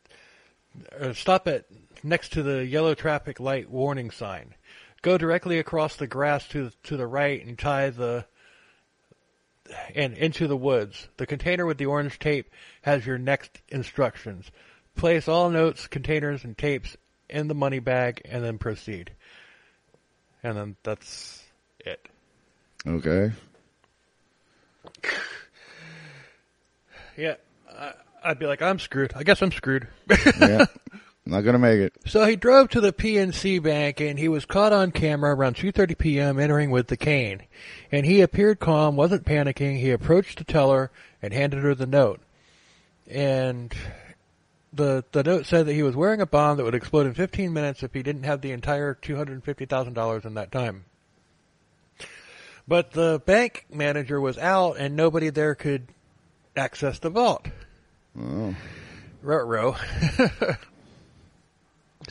[0.98, 1.66] Or stop at
[2.04, 4.56] next to the yellow traffic light warning sign.
[5.02, 8.26] Go directly across the grass to to the right and tie the
[9.96, 11.08] and into the woods.
[11.18, 12.50] The container with the orange tape
[12.82, 14.52] has your next instructions.
[14.96, 16.98] Place all notes, containers, and tapes
[17.30, 19.12] in the money bag, and then proceed.
[20.44, 21.44] And then that's
[21.80, 22.08] it.
[22.86, 23.32] okay.
[27.18, 27.36] Yeah,
[27.72, 27.94] I,
[28.24, 29.14] I'd be like, I'm screwed.
[29.16, 29.88] I guess I'm screwed.
[30.40, 30.66] Yeah.
[31.26, 31.94] not gonna make it.
[32.06, 35.98] So he drove to the PNC Bank and he was caught on camera around 2:30
[35.98, 36.40] p.m.
[36.40, 37.44] entering with the cane.
[37.92, 39.80] And he appeared calm, wasn't panicking.
[39.80, 42.22] He approached the teller and handed her the note.
[43.10, 43.74] And
[44.74, 47.54] the the note said that he was wearing a bomb that would explode in 15
[47.54, 50.86] minutes if he didn't have the entire $250,000 in that time.
[52.68, 55.88] But the bank manager was out and nobody there could
[56.56, 57.48] access the vault.
[58.18, 58.56] Oh,
[59.22, 59.76] Row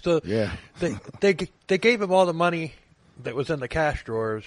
[0.03, 0.53] so yeah.
[0.79, 1.37] they they
[1.67, 2.75] they gave him all the money
[3.23, 4.45] that was in the cash drawers.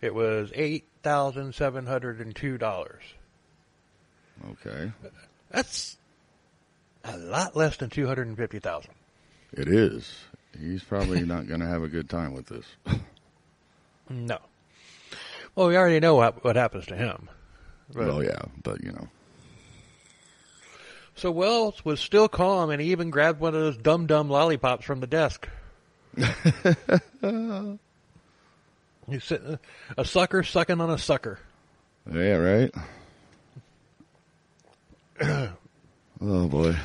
[0.00, 3.02] It was eight thousand seven hundred and two dollars.
[4.50, 4.92] Okay.
[5.50, 5.96] That's
[7.04, 8.92] a lot less than two hundred and fifty thousand.
[9.52, 10.12] It is.
[10.60, 12.64] He's probably not gonna have a good time with this.
[14.08, 14.38] No.
[15.54, 17.28] Well, we already know what what happens to him.
[17.92, 19.08] But- Well, yeah, but you know.
[21.16, 24.84] So Wells was still calm, and he even grabbed one of those dum dum lollipops
[24.84, 25.48] from the desk.
[29.08, 29.58] He's sitting,
[29.96, 31.38] a sucker sucking on a sucker.
[32.12, 32.74] Yeah, right.
[36.20, 36.76] oh boy.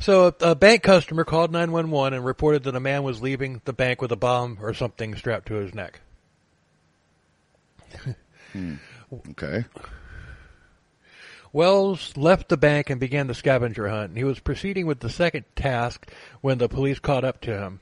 [0.00, 3.72] So a, a bank customer called 911 and reported that a man was leaving the
[3.72, 6.00] bank with a bomb or something strapped to his neck.
[8.52, 8.74] Hmm.
[9.30, 9.64] Okay.
[11.54, 14.16] Wells left the bank and began the scavenger hunt.
[14.16, 17.78] He was proceeding with the second task when the police caught up to him.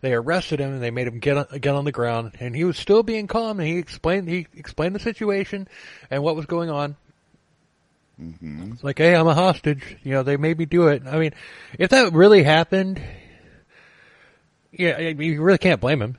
[0.00, 2.36] They arrested him and they made him get on, get on the ground.
[2.38, 3.58] And he was still being calm.
[3.58, 5.66] And he explained he explained the situation
[6.08, 6.94] and what was going on.
[8.16, 9.96] hmm It's like, hey, I'm a hostage.
[10.04, 11.02] You know, they made me do it.
[11.04, 11.32] I mean,
[11.80, 13.02] if that really happened,
[14.70, 16.16] yeah, I mean, you really can't blame him.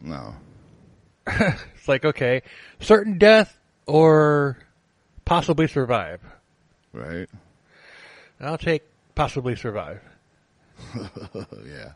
[0.00, 0.36] No.
[1.74, 2.42] It's like, okay,
[2.80, 4.58] certain death or
[5.28, 6.20] possibly survive.
[6.92, 7.28] Right.
[8.40, 8.82] I'll take
[9.14, 10.00] possibly survive.
[10.94, 11.92] yeah.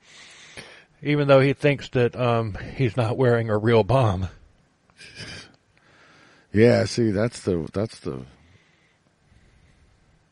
[1.03, 4.29] Even though he thinks that um, he's not wearing a real bomb.
[6.53, 6.85] Yeah.
[6.85, 8.21] See, that's the that's the.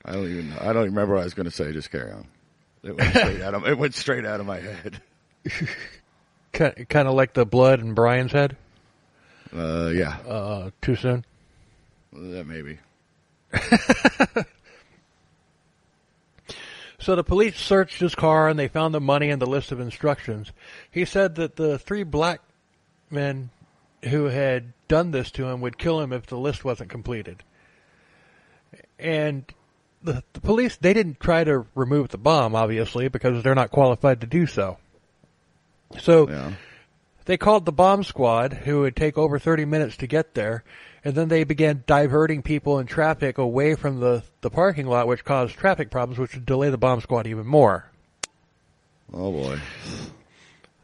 [0.04, 0.52] I don't even.
[0.60, 1.72] I don't even remember what I was going to say.
[1.72, 2.26] Just carry on.
[2.82, 3.66] It went straight out of.
[3.66, 5.00] It went straight out of my head.
[6.52, 8.56] Kind of like the blood in Brian's head.
[9.56, 10.18] Uh, yeah.
[10.28, 11.24] Uh, too soon.
[12.12, 12.78] That maybe.
[17.00, 19.80] So the police searched his car and they found the money and the list of
[19.80, 20.52] instructions.
[20.90, 22.42] He said that the three black
[23.08, 23.50] men
[24.04, 27.42] who had done this to him would kill him if the list wasn't completed.
[28.98, 29.46] And
[30.02, 34.20] the, the police, they didn't try to remove the bomb, obviously, because they're not qualified
[34.20, 34.76] to do so.
[35.98, 36.52] So Yeah.
[37.31, 40.64] They called the bomb squad, who would take over 30 minutes to get there,
[41.05, 45.25] and then they began diverting people in traffic away from the, the parking lot, which
[45.25, 47.88] caused traffic problems, which would delay the bomb squad even more.
[49.12, 49.61] Oh boy.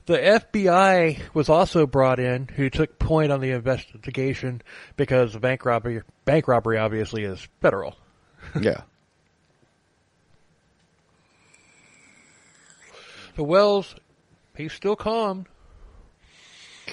[0.06, 4.62] The FBI was also brought in, who took point on the investigation
[4.96, 7.96] because the bank robbery, bank robbery obviously is federal.
[8.60, 8.82] Yeah.
[13.34, 13.96] So Wells,
[14.56, 15.46] he's still calm,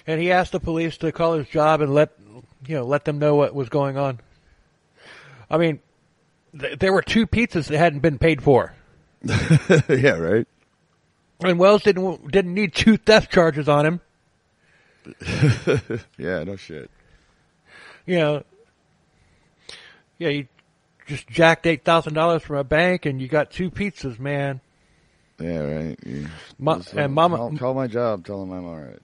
[0.08, 2.12] and he asked the police to call his job and let
[2.68, 4.20] you know let them know what was going on.
[5.50, 5.80] I mean,
[6.60, 8.74] th- there were two pizzas that hadn't been paid for,
[9.24, 10.18] yeah.
[10.18, 10.48] Right.
[11.42, 14.02] and Wells didn't didn't need two theft charges on him.
[16.18, 16.44] Yeah.
[16.44, 16.90] No shit.
[18.06, 18.44] You know,
[20.18, 20.48] yeah, you
[21.08, 24.62] just jacked eight thousand dollars from a bank, and you got two pizzas, man.
[25.40, 25.60] Yeah.
[25.60, 26.00] Right.
[26.06, 26.28] You,
[26.60, 28.26] Ma- just, uh, and Mama- call, call my job.
[28.26, 29.00] Tell them I'm all right.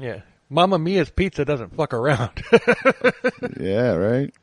[0.00, 2.42] Yeah, Mama Mia's Pizza doesn't fuck around.
[3.58, 3.94] Yeah.
[3.94, 4.34] Right.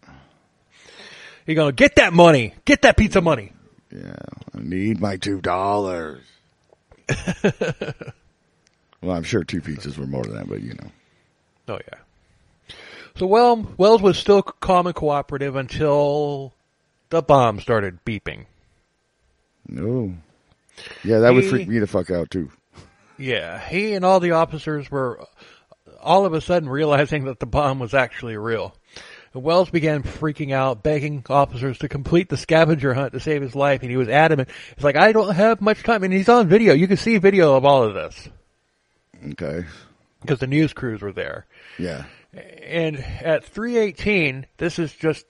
[1.45, 3.53] You're gonna get that money, get that pizza money.
[3.91, 4.15] Yeah.
[4.55, 6.23] I need my two dollars.
[9.01, 10.91] well, I'm sure two pizzas were more than that, but you know.
[11.69, 12.75] Oh yeah.
[13.17, 16.53] So well, Wells was still calm and cooperative until
[17.09, 18.45] the bomb started beeping.
[19.67, 20.13] No.
[21.03, 22.51] Yeah, that would freak me the fuck out too.
[23.17, 25.25] Yeah, he and all the officers were
[26.01, 28.75] all of a sudden realizing that the bomb was actually real.
[29.33, 33.81] Wells began freaking out, begging officers to complete the scavenger hunt to save his life,
[33.83, 34.49] and he was adamant.
[34.75, 36.73] He's like, I don't have much time, and he's on video.
[36.73, 38.29] You can see video of all of this
[39.31, 39.65] Okay.
[40.21, 41.45] because the news crews were there.
[41.77, 42.05] Yeah.
[42.33, 45.25] And at 318, this is just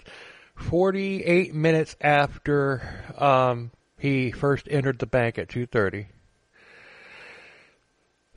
[0.55, 2.81] 48 minutes after
[3.17, 6.05] um, he first entered the bank at 2:30.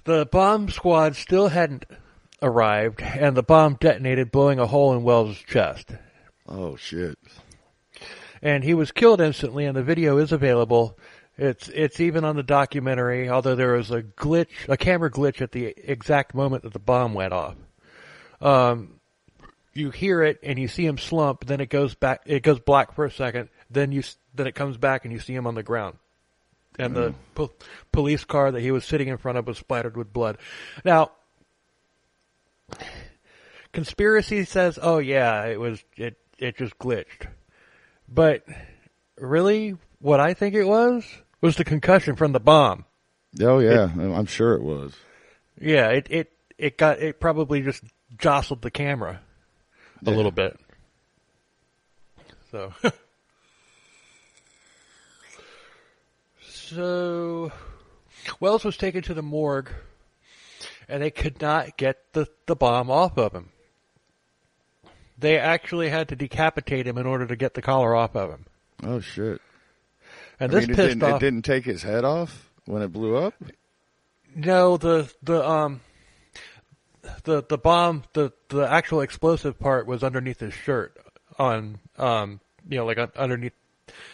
[0.04, 1.84] The bomb squad still hadn't
[2.42, 5.90] arrived, and the bomb detonated, blowing a hole in Wells' chest.
[6.46, 7.18] Oh shit.
[8.42, 10.98] And he was killed instantly, and the video is available.
[11.36, 15.52] It's it's even on the documentary, although there was a glitch, a camera glitch at
[15.52, 17.56] the exact moment that the bomb went off.
[18.40, 19.00] Um,
[19.72, 22.94] you hear it and you see him slump, then it goes back, it goes black
[22.94, 24.02] for a second, then you
[24.34, 25.96] then it comes back and you see him on the ground.
[26.78, 27.14] And the mm.
[27.34, 27.52] po-
[27.92, 30.38] police car that he was sitting in front of was splattered with blood.
[30.84, 31.10] Now,
[33.72, 37.26] conspiracy says, "Oh yeah, it was it it just glitched,"
[38.08, 38.44] but
[39.18, 41.04] really, what I think it was
[41.40, 42.84] was the concussion from the bomb.
[43.40, 44.94] Oh yeah, I'm sure it was.
[45.60, 47.82] Yeah, it it it got it probably just
[48.18, 49.20] jostled the camera
[50.04, 50.16] a Yeah.
[50.16, 50.58] little bit.
[52.50, 52.72] So
[56.70, 57.50] So
[58.38, 59.70] Wells was taken to the morgue
[60.88, 63.48] and they could not get the, the bomb off of him.
[65.18, 68.46] They actually had to decapitate him in order to get the collar off of him.
[68.84, 69.40] Oh shit!
[70.38, 72.92] And I this mean, it pissed didn't, it didn't take his head off when it
[72.92, 73.34] blew up.
[74.34, 75.80] No, the the um
[77.24, 80.96] the the bomb the the actual explosive part was underneath his shirt
[81.38, 83.52] on um you know like underneath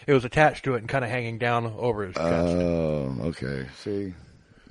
[0.06, 2.28] it was attached to it and kind of hanging down over his chest.
[2.28, 3.66] Oh, okay.
[3.82, 4.14] See,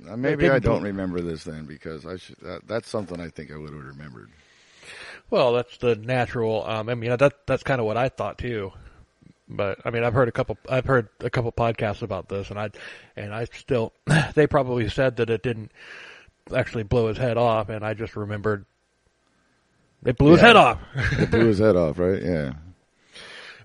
[0.08, 2.36] uh, maybe I don't remember this then because I should.
[2.42, 4.30] That, that's something I think I would have remembered.
[5.30, 6.64] well, that's the natural.
[6.66, 8.72] Um, I mean that that's kind of what I thought too.
[9.48, 10.58] But I mean, I've heard a couple.
[10.68, 12.70] I've heard a couple podcasts about this, and I,
[13.16, 13.92] and I still,
[14.34, 15.70] they probably said that it didn't
[16.52, 18.64] actually blow his head off, and I just remembered
[20.04, 20.46] it blew his Yeah.
[20.48, 20.78] head off.
[21.12, 22.20] It blew his head off, right?
[22.24, 22.52] Yeah.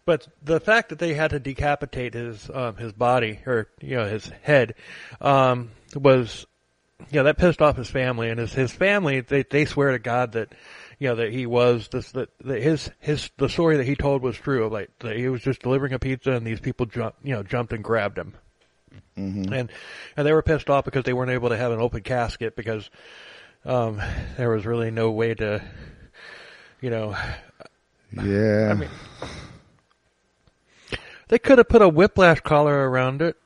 [0.05, 4.05] But the fact that they had to decapitate his um, his body or you know
[4.07, 4.75] his head
[5.19, 6.45] um, was
[7.11, 8.29] you know that pissed off his family.
[8.29, 10.53] And his his family they they swear to God that
[10.99, 14.21] you know that he was this that, that his his the story that he told
[14.21, 17.33] was true like that he was just delivering a pizza and these people jumped you
[17.33, 18.33] know jumped and grabbed him.
[19.15, 19.71] Hmm and
[20.17, 22.89] and they were pissed off because they weren't able to have an open casket because
[23.65, 24.01] um,
[24.37, 25.63] there was really no way to
[26.81, 27.15] you know
[28.13, 28.69] Yeah.
[28.71, 28.89] I mean,
[31.32, 33.38] they could have put a whiplash collar around it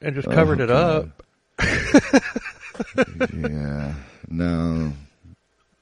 [0.00, 1.22] and just covered Oh, it up.
[3.34, 3.94] yeah.
[4.28, 4.92] No.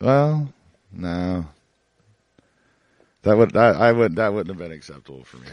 [0.00, 0.52] Well,
[0.90, 1.46] no.
[3.22, 5.48] That would that I would that wouldn't have been acceptable for me.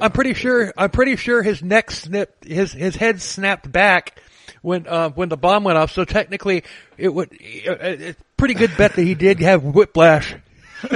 [0.00, 0.72] I'm pretty sure.
[0.76, 2.44] I'm pretty sure his neck snipped.
[2.44, 4.20] His his head snapped back
[4.62, 5.90] when uh, when the bomb went off.
[5.90, 6.62] So technically,
[6.96, 7.30] it would.
[7.32, 10.36] It's a pretty good bet that he did have whiplash.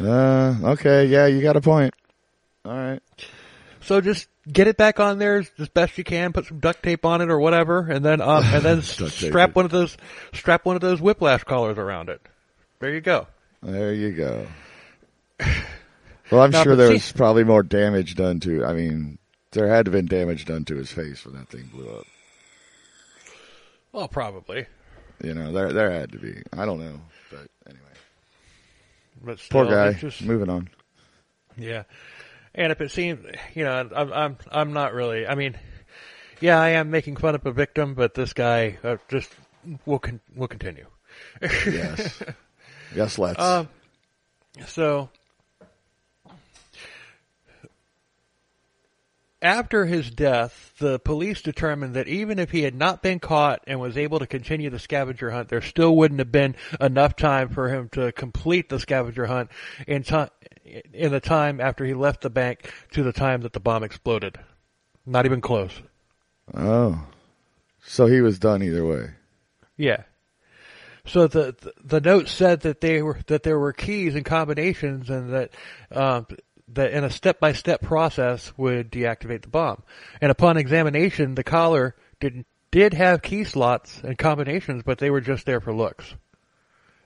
[0.00, 1.92] Uh, okay, yeah, you got a point.
[2.70, 3.00] All right.
[3.80, 6.32] So just get it back on there as best you can.
[6.32, 9.18] Put some duct tape on it or whatever, and then um, and then s- Duct
[9.18, 9.96] tape strap one of those
[10.34, 12.20] strap one of those whiplash collars around it.
[12.78, 13.26] There you go.
[13.62, 14.46] There you go.
[16.30, 18.64] Well, I'm Now, sure there see- was probably more damage done to.
[18.64, 19.18] I mean,
[19.50, 22.06] there had to have been damage done to his face when that thing blew up.
[23.90, 24.66] Well, probably.
[25.24, 26.40] You know, there there had to be.
[26.56, 27.00] I don't know,
[27.32, 27.82] but anyway.
[29.24, 29.92] But still, Poor guy.
[29.94, 30.68] just- Moving on.
[31.56, 31.82] Yeah,
[32.54, 33.24] and if it seems,
[33.54, 35.26] you know, I'm I'm I'm not really.
[35.26, 35.56] I mean,
[36.40, 39.30] yeah, I am making fun of a victim, but this guy uh, just
[39.86, 40.86] will con- will continue.
[41.42, 42.22] Yes.
[42.94, 43.40] yes, let's.
[43.40, 43.68] Um,
[44.66, 45.10] so
[49.42, 53.80] after his death, the police determined that even if he had not been caught and
[53.80, 57.68] was able to continue the scavenger hunt, there still wouldn't have been enough time for
[57.68, 59.50] him to complete the scavenger hunt
[59.86, 60.28] in time
[60.92, 64.38] in the time after he left the bank to the time that the bomb exploded.
[65.06, 65.72] Not even close.
[66.54, 67.06] oh.
[67.82, 69.10] So he was done either way.
[69.76, 70.02] Yeah.
[71.06, 75.32] So the the, note said that they were that there were keys and combinations, and
[75.32, 75.50] that
[75.90, 76.26] um,
[76.74, 79.82] that in a step by step process would deactivate the bomb.
[80.20, 85.20] And upon examination, the collar did did have key slots and combinations, but they were
[85.20, 86.14] just there for looks.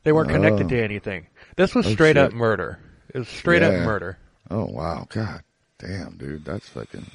[0.03, 0.69] They weren't connected Oh.
[0.69, 1.27] to anything.
[1.57, 2.79] This was Oh, straight up murder.
[3.15, 4.19] It was straight up murder.
[4.51, 5.43] Oh wow, God
[5.79, 7.07] damn, dude, that's fucking.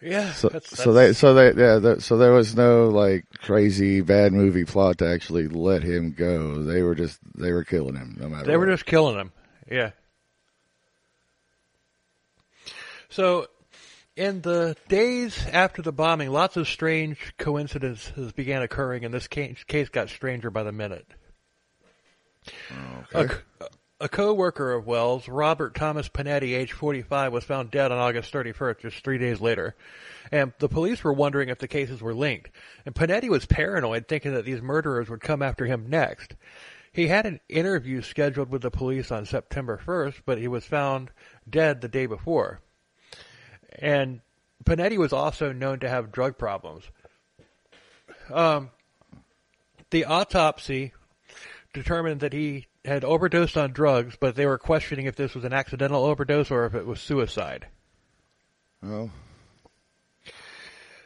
[0.00, 0.32] Yeah.
[0.32, 4.64] So, that's, so they, so they, yeah, so there was no like crazy bad movie
[4.64, 6.64] plot to actually let him go.
[6.64, 8.46] They were just, they were killing him no matter.
[8.46, 9.30] They were just killing him.
[9.70, 9.90] Yeah.
[13.08, 13.46] So,
[14.16, 19.64] in the days after the bombing, lots of strange coincidences began occurring, and this case,
[19.64, 21.06] case got stranger by the minute.
[23.14, 23.34] A, Okay.
[24.00, 28.80] a co-worker of Wells, Robert Thomas Panetti, age 45, was found dead on August 31st,
[28.80, 29.76] just three days later.
[30.32, 32.50] And the police were wondering if the cases were linked.
[32.84, 36.34] And Panetti was paranoid, thinking that these murderers would come after him next.
[36.92, 41.10] He had an interview scheduled with the police on September 1st, but he was found
[41.48, 42.60] dead the day before.
[43.78, 44.20] and
[44.64, 46.84] Panetti was also known to have drug problems.
[48.30, 48.70] Um,
[49.90, 50.92] the autopsy
[51.72, 55.52] determined that he had overdosed on drugs, but they were questioning if this was an
[55.54, 57.66] accidental overdose or if it was suicide.
[58.84, 59.10] Oh,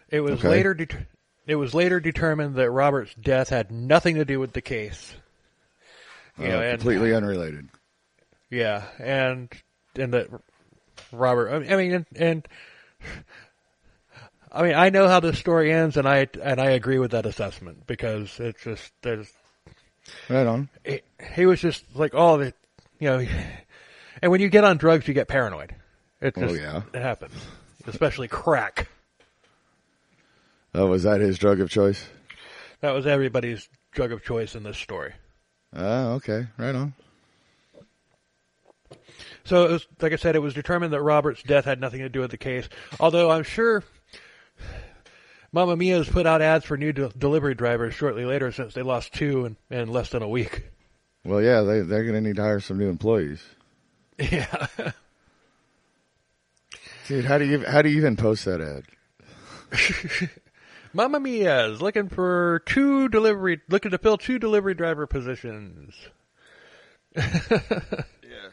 [0.09, 0.49] It was Okay.
[0.49, 1.07] later det-
[1.47, 5.14] it was later determined that Robert's death had nothing to do with the case.
[6.39, 7.68] You know, uh, and- completely unrelated.
[8.51, 9.51] Yeah, and
[9.99, 10.28] and that
[11.12, 11.51] Robert.
[11.51, 12.49] I mean, I mean, and, and
[14.53, 17.26] I mean, I know how this story ends, and I and I agree with that
[17.26, 19.32] assessment because it's just there's
[20.30, 20.68] Right on.
[20.84, 21.01] he,
[21.34, 22.55] he was just like oh the
[23.01, 23.26] you know,
[24.22, 25.74] and when you get on drugs, you get paranoid.
[26.20, 26.82] It Oh, just yeah.
[26.95, 27.34] it happens,
[27.87, 28.89] especially crack.
[30.74, 32.07] Oh, was that his drug of choice?
[32.80, 35.14] That was everybody's drug of choice in this story.
[35.75, 36.47] Oh, okay.
[36.57, 36.95] Right on.
[39.45, 42.09] So, it was, like I said, it was determined that Robert's death had nothing to
[42.09, 42.69] do with the case.
[42.99, 43.85] Although I'm sure
[45.53, 48.83] Mamma Mia has put out ads for new de- delivery drivers shortly later, since they
[48.83, 50.64] lost two in, in less than a week.
[51.25, 53.43] Well, yeah, they they're going to need to hire some new employees.
[54.19, 54.67] Yeah,
[57.07, 58.85] Dude, how do you how do you even post that ad?
[60.97, 65.94] Mamma Mia is looking for two delivery, looking to fill two delivery driver positions.
[67.16, 68.51] Yeah,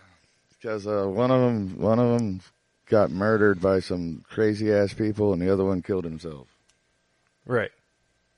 [0.51, 2.41] because uh, one of them one of them
[2.85, 6.47] got murdered by some crazy ass people, and the other one killed himself.
[7.45, 7.71] Right.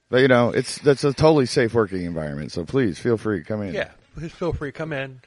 [0.10, 2.52] But you know, it's that's a totally safe working environment.
[2.52, 3.74] So please feel free to come in.
[3.74, 3.92] Yeah.
[4.16, 4.72] Please feel free.
[4.72, 5.22] to Come in.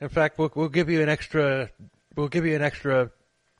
[0.00, 1.70] In fact, we'll we'll give you an extra.
[2.16, 3.10] We'll give you an extra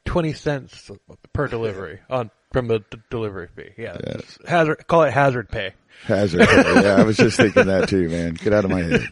[0.05, 0.91] twenty cents
[1.33, 3.71] per delivery on from the d- delivery fee.
[3.77, 3.97] Yeah.
[4.07, 4.39] Yes.
[4.47, 4.87] Hazard.
[4.87, 5.75] Call it hazard pay.
[6.05, 6.41] Hazard.
[6.41, 8.35] yeah, I was just thinking that too, man.
[8.35, 9.09] Get out of my head.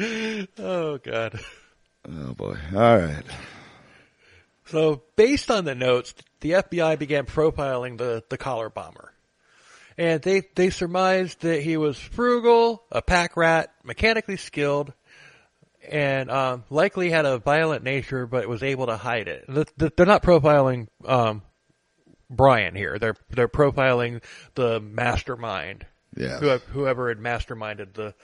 [0.58, 1.38] Oh God.
[2.08, 2.56] Oh boy.
[2.74, 3.22] All right.
[4.64, 9.12] So, based on the notes, the FBI began profiling the, the collar bomber.
[9.98, 14.94] And they, they surmised that he was frugal, a pack rat, mechanically skilled,
[15.88, 19.44] and um, likely had a violent nature, but was able to hide it.
[19.52, 21.42] Th- th- They're not profiling um,
[22.28, 22.98] Brian here.
[22.98, 24.22] They're they're profiling
[24.54, 26.38] the mastermind, Yeah.
[26.38, 28.14] whoever, whoever had masterminded the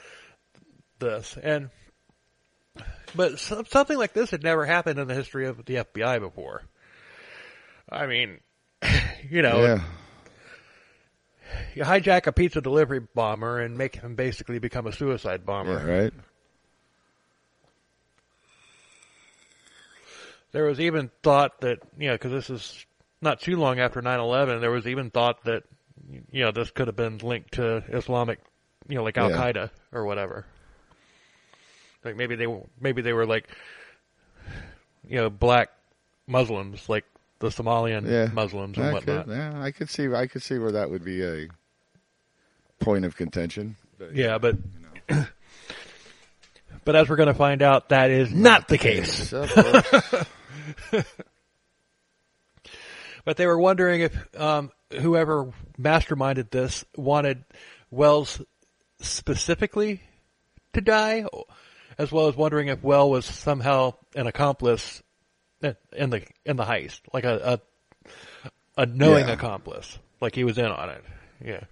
[0.99, 1.37] this.
[1.43, 1.71] And
[3.15, 6.63] but so- something like this had never happened in the history of the FBI before.
[7.91, 8.41] I mean,
[9.31, 9.81] you know, Yeah.
[11.75, 15.79] you hijack a pizza delivery bomber and make him basically become a suicide bomber.
[15.87, 16.01] Yeah.
[16.03, 16.13] Right.
[20.53, 22.87] There was even thought that, you know, because this is
[23.21, 25.65] not too long after 9-11, there was even thought that,
[26.31, 28.39] you know, this could have been linked to Islamic,
[28.89, 29.37] you know, like Al Yeah.
[29.37, 30.47] Qaeda or whatever.
[32.05, 33.49] Like maybe they were, maybe they were like,
[35.09, 35.71] you know, black
[36.27, 37.05] Muslims, like
[37.39, 38.31] the Somalian Yeah.
[38.33, 39.27] Muslims and I whatnot.
[39.27, 40.13] could, yeah, I could see.
[40.13, 41.49] I could see where that would be a
[42.81, 43.77] point of contention.
[43.99, 44.57] But, Yeah, but
[46.87, 49.34] but as we're going to find out, that is not the case.
[49.34, 50.26] Of.
[53.24, 57.43] But they were wondering if um, whoever masterminded this wanted
[57.91, 58.41] Wells
[59.01, 60.01] specifically
[60.74, 61.24] to die,
[61.99, 65.03] as well as wondering if Well was somehow an accomplice
[65.61, 67.61] in the in the heist, like a
[68.76, 69.34] a, a knowing Yeah.
[69.34, 71.05] accomplice, like he was in on it.
[71.45, 71.64] Yeah.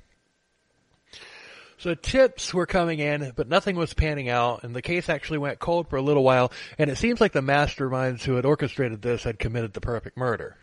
[1.78, 5.58] So tips were coming in, but nothing was panning out, and the case actually went
[5.58, 6.50] cold for a little while.
[6.78, 10.56] And it seems like the masterminds who had orchestrated this had committed the perfect murder.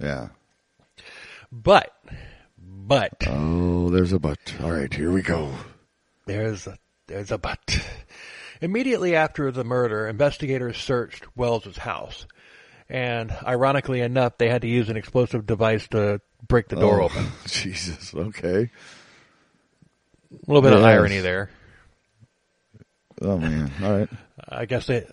[0.00, 0.28] yeah.
[1.52, 1.92] But,
[2.58, 4.38] but Oh, there's a but.
[4.62, 5.52] All right, here we go.
[6.26, 6.78] there's a,
[7.08, 7.78] there's a but.
[8.62, 12.26] Immediately after the murder, investigators searched Wells's house,
[12.88, 17.04] and ironically enough, they had to use an explosive device to break the door Oh,
[17.06, 17.26] open.
[17.46, 18.14] Jesus.
[18.14, 18.70] Okay.
[20.32, 21.50] A little bit of irony there.
[23.20, 23.70] Oh man.
[23.82, 24.08] All right.
[24.12, 24.16] Uh,
[24.48, 25.06] I guess they,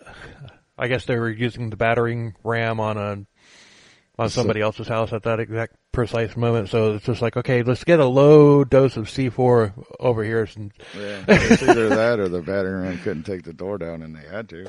[0.77, 3.11] I guess they were using the battering ram on a
[4.17, 6.69] on So- somebody else's house at that exact precise moment.
[6.69, 10.45] So it's just like, okay, let's get a low dose of C4 over here.
[10.47, 11.23] Since, Yeah.
[11.27, 14.49] It's either that or the battering ram couldn't take the door down, and they had
[14.49, 14.67] to.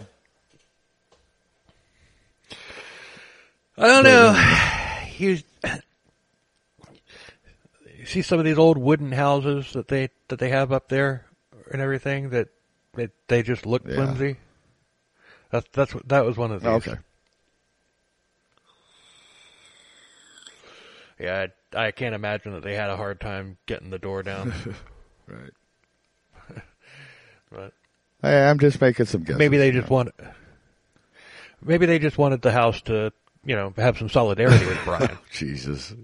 [3.78, 5.06] I don't know.
[5.18, 5.38] You,
[8.00, 11.26] you see some of these old wooden houses that they that they have up there
[11.70, 12.48] and everything that
[12.94, 13.96] they, they just look Yeah.
[13.96, 14.36] flimsy.
[15.50, 16.88] That's that's that was one of oh, these.
[16.88, 17.00] Oh, Okay.
[21.18, 24.52] Yeah, I, I can't imagine that they had a hard time getting the door down.
[25.28, 25.52] Right.
[27.52, 27.72] but
[28.20, 29.38] Hey, I'm just making some guesses.
[29.38, 30.10] maybe they just want.
[31.62, 33.12] maybe they just wanted the house to,
[33.44, 35.16] you know, have some solidarity with Brian.
[35.32, 35.94] Jesus.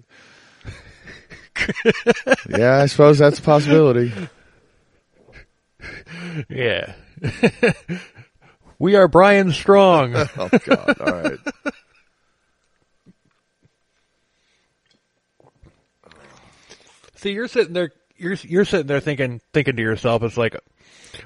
[2.48, 4.12] yeah, I suppose that's a possibility.
[6.48, 6.94] yeah.
[8.78, 10.14] we are Brian Strong.
[10.38, 11.00] Oh God!
[11.00, 11.38] All right.
[17.16, 17.92] See, you're sitting there.
[18.16, 20.56] You're you're sitting there thinking thinking to yourself, it's like,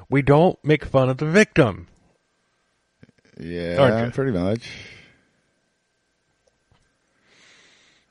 [0.08, 1.88] we don't make fun of the victim.
[3.38, 4.70] Yeah, pretty much.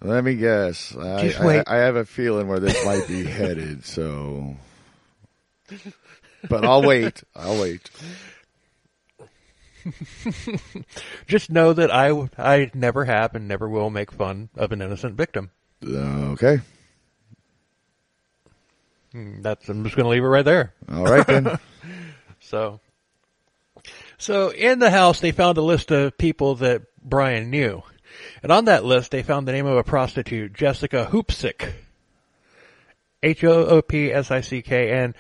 [0.02, 0.96] Let me guess.
[0.96, 1.64] I, I-.
[1.68, 3.86] I, have a feeling where this might be headed.
[3.86, 4.56] So,
[6.48, 7.24] but I'll wait.
[7.36, 7.90] I'll wait.
[11.28, 15.16] Just know that I I never have and never will make fun of an innocent
[15.16, 15.52] victim.
[15.84, 16.60] Okay.
[19.14, 20.74] Mm, That's I'm just going to leave it right there.
[20.92, 21.60] All right then.
[22.42, 22.80] So,
[24.18, 27.84] so in the house they found a list of people that Brian knew,
[28.44, 31.72] and on that list they found the name of a prostitute, Jessica Hoopsick,
[33.24, 35.16] H O O P S I C K, and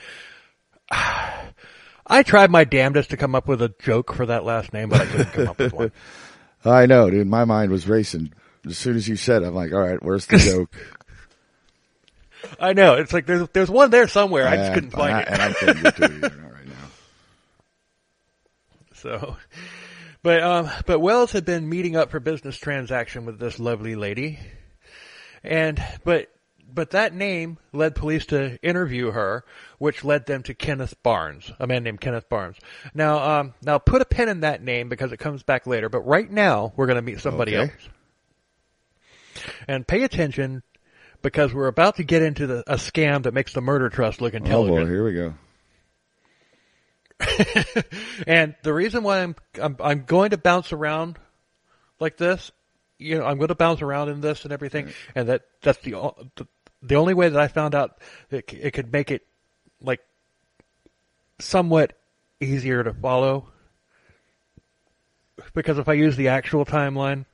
[0.91, 5.01] I tried my damnedest to come up with a joke for that last name, but
[5.01, 5.91] I couldn't come up with one.
[6.65, 7.27] I know, dude.
[7.27, 8.33] My mind was racing
[8.65, 9.43] as soon as you said.
[9.43, 10.75] it, I'm like, all right, where's the joke?
[12.59, 14.47] I know it's like there's there's one there somewhere.
[14.47, 15.27] I just couldn't find I, it.
[15.27, 15.47] and I
[15.81, 16.73] get to it not right now.
[18.93, 19.37] So,
[20.23, 24.39] but um, but Wells had been meeting up for business transaction with this lovely lady,
[25.43, 26.27] and but
[26.71, 29.43] but that name led police to interview her,
[29.79, 32.57] which led them to Kenneth Barnes, a man named Kenneth Barnes.
[32.93, 35.89] Now, um, now put a pin in that name because it comes back later.
[35.89, 37.71] But right now, we're going to meet somebody Okay.
[37.71, 40.61] else, and pay attention
[41.21, 44.33] because we're about to get into the, a scam that makes the murder trust look
[44.33, 44.79] intelligent.
[44.79, 45.33] Oh boy, here we go.
[48.27, 51.17] And the reason why I'm, I'm I'm going to bounce around
[51.99, 52.51] like this,
[52.97, 55.91] you know, I'm going to bounce around in this and everything, and that that's the
[56.35, 56.47] the,
[56.81, 57.99] the only way that I found out
[58.29, 59.25] it, it could make it
[59.81, 60.01] like
[61.39, 61.93] somewhat
[62.39, 63.47] easier to follow.
[65.53, 67.25] Because if I use the actual timeline,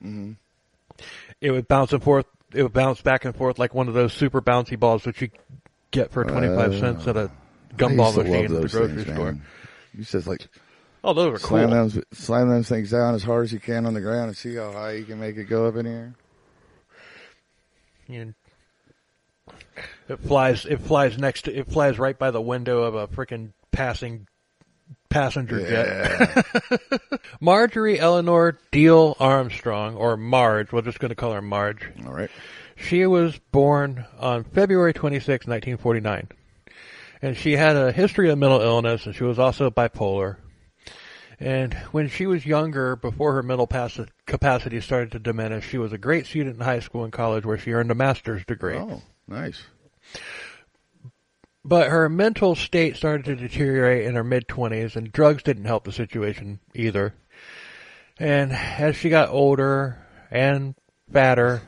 [1.41, 2.27] it would bounce and forth.
[2.53, 5.29] It would bounce back and forth like one of those super bouncy balls that you
[5.91, 7.31] get for twenty five cents at a
[7.75, 9.33] gumball machine at the grocery things, store.
[9.33, 9.45] man.
[9.97, 10.47] You says like
[11.03, 11.59] Oh, those are cool.
[11.59, 14.35] slam them, slam them things down as hard as you can on the ground and
[14.37, 16.15] see how high you can make it go up in here.
[18.07, 19.53] You know,
[20.09, 20.65] it flies.
[20.65, 21.55] It flies next to.
[21.55, 24.27] It flies right by the window of a freaking passing
[25.09, 26.45] passenger jet.
[27.39, 30.71] Marjorie Eleanor Diehl Armstrong, or Marge.
[30.71, 31.91] We're just going to call her Marge.
[32.05, 32.29] All right.
[32.75, 36.27] She was born on February 26, 1949.
[37.25, 40.37] And she had a history of mental illness, and she was also bipolar.
[41.39, 45.97] And when she was younger, before her mental capacity started to diminish, she was a
[45.97, 48.77] great student in high school and college where she earned a master's degree.
[48.77, 49.59] Oh, nice.
[51.63, 55.85] But her mental state started to deteriorate in her mid 20s, and drugs didn't help
[55.85, 57.15] the situation either.
[58.19, 59.97] And as she got older
[60.29, 60.75] and
[61.11, 61.63] fatter,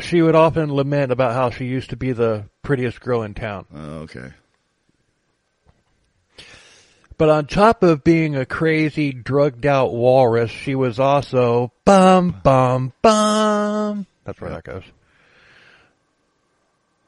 [0.00, 3.66] she would often lament about how she used to be the prettiest girl in town.
[3.74, 4.32] Oh, okay.
[7.18, 12.94] But on top of being a crazy, drugged out walrus, she was also bum bum
[13.02, 14.06] bum.
[14.24, 14.84] That's where that goes.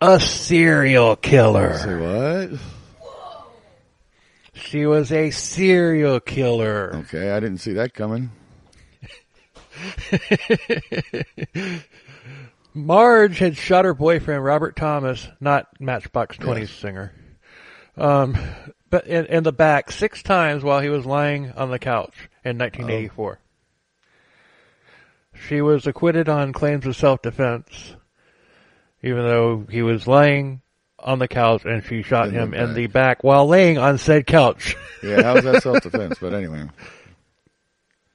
[0.02, 1.78] A serial killer.
[1.78, 2.60] Say what?
[4.54, 6.94] She was a serial killer.
[7.06, 8.30] Okay, I didn't see that coming.
[12.74, 16.70] Marge had shot her boyfriend Robert Thomas, not Matchbox 20 Yes.
[16.70, 17.12] singer,
[17.96, 18.36] um,
[18.90, 22.14] but in, in the back six times while he was lying on the couch
[22.44, 23.38] in 1984.
[25.48, 27.94] She was acquitted on claims of self-defense,
[29.02, 30.60] even though he was lying
[30.98, 33.98] on the couch and she shot In the him in the back while laying on
[33.98, 34.76] said couch.
[35.02, 36.18] Yeah, how's that self defense?
[36.20, 36.68] But anyway,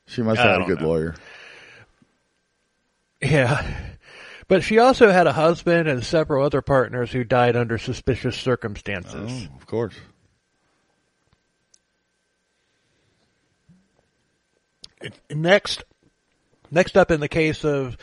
[0.06, 0.88] she must have a good know.
[0.88, 1.16] lawyer.
[3.22, 3.87] Yeah.
[4.48, 9.48] But she also had a husband and several other partners who died under suspicious circumstances.
[9.52, 9.96] Oh, of course.
[15.30, 15.84] Next,
[16.72, 17.98] next up in the case of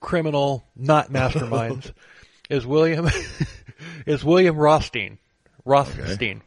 [0.00, 1.92] criminal not masterminds
[2.48, 3.08] is William
[4.06, 5.18] is William Rothstein.
[5.64, 6.42] Rothstein.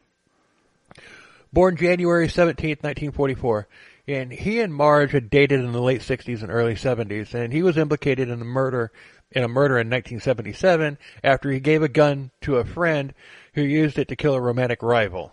[1.54, 3.68] Born January 17th, 1944.
[4.08, 7.64] And he and Marge had dated in the late 60s and early 70s, and he
[7.64, 8.91] was implicated in a murder
[9.32, 13.14] in a murder in 1977 after he gave a gun to a friend
[13.56, 15.32] who used it to kill a romantic rival.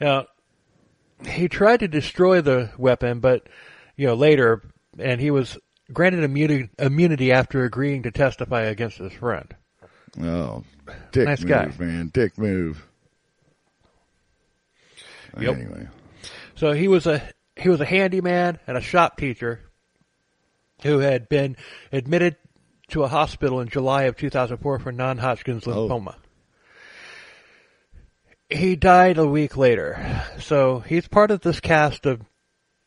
[0.00, 0.26] Now,
[1.26, 3.48] he tried to destroy the weapon, but
[3.96, 4.62] you know later,
[4.98, 5.58] and he was
[5.92, 9.54] granted immunity, immunity after agreeing to testify against his friend.
[10.20, 10.62] Oh,
[11.12, 11.72] dick Nice move, guy.
[11.78, 12.10] man.
[12.12, 12.86] Dick move.
[15.40, 15.56] Yep.
[15.56, 15.88] Anyway.
[16.56, 17.22] So he was a
[17.56, 19.60] he was a handyman and a shop teacher
[20.82, 21.56] who had been
[21.92, 22.36] admitted
[22.88, 25.88] to a hospital in July of 2004 for non-Hodgkin's Oh.
[25.88, 26.16] lymphoma.
[28.50, 30.22] He died a week later.
[30.40, 32.20] So he's part of this cast of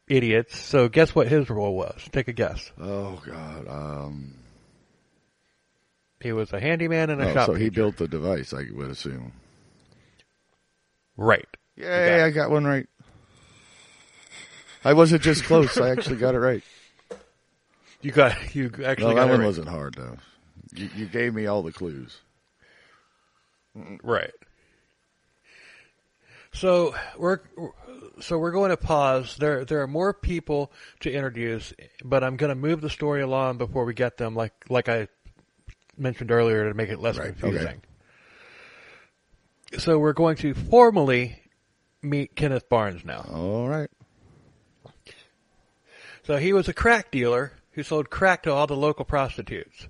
[0.07, 0.57] idiots.
[0.57, 1.99] So guess what his role was?
[2.11, 2.71] Take a guess.
[2.79, 3.67] Oh God.
[3.67, 4.35] Um.
[6.19, 7.75] He was a handyman and a Oh, shop so he teacher.
[7.81, 9.33] built the device, I would assume.
[11.15, 11.47] right.
[11.75, 12.87] Yeah, I got one right.
[14.87, 15.77] I wasn't just close.
[15.77, 16.63] I actually got it right.
[18.01, 19.45] You got you actually No, that one right.
[19.45, 20.15] wasn't hard though.
[20.73, 22.21] You, you gave me all the clues.
[24.01, 24.31] Right.
[26.53, 27.39] So we're
[28.21, 29.35] so we're going to pause.
[29.37, 30.71] There there are more people
[31.01, 31.73] to introduce,
[32.03, 35.07] but I'm going to move the story along before we get them, like like I
[35.97, 37.39] mentioned earlier, to make it less Right, okay.
[37.41, 37.81] confusing.
[39.79, 41.37] So we're going to formally
[42.01, 43.25] meet Kenneth Barnes now.
[43.33, 43.89] All right.
[46.27, 49.87] So he was a crack dealer who sold crack to all the local prostitutes.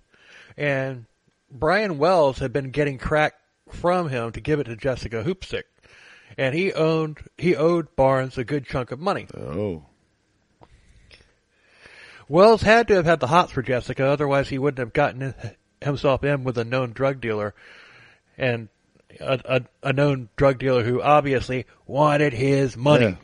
[0.56, 1.08] And
[1.50, 3.34] Brian Wells had been getting crack
[3.70, 5.64] from him to give it to Jessica Hoopsick.
[6.38, 9.26] And he owned he owed Barnes a good chunk of money.
[9.36, 9.86] Oh.
[12.30, 15.34] Wells had to have had the hots for Jessica, otherwise he wouldn't have gotten
[15.82, 17.56] himself in with a known drug dealer
[18.38, 18.70] and
[19.20, 19.40] a,
[19.84, 23.06] a, a known drug dealer who obviously wanted his money.
[23.06, 23.16] Yeah.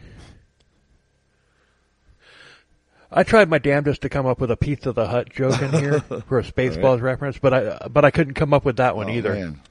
[3.13, 5.99] I tried my damnedest to come up with a Pizza the Hut joke in here
[6.27, 9.13] for a Spaceballs reference, but I but I couldn't come up with that one Oh,
[9.13, 9.33] either.
[9.33, 9.61] man.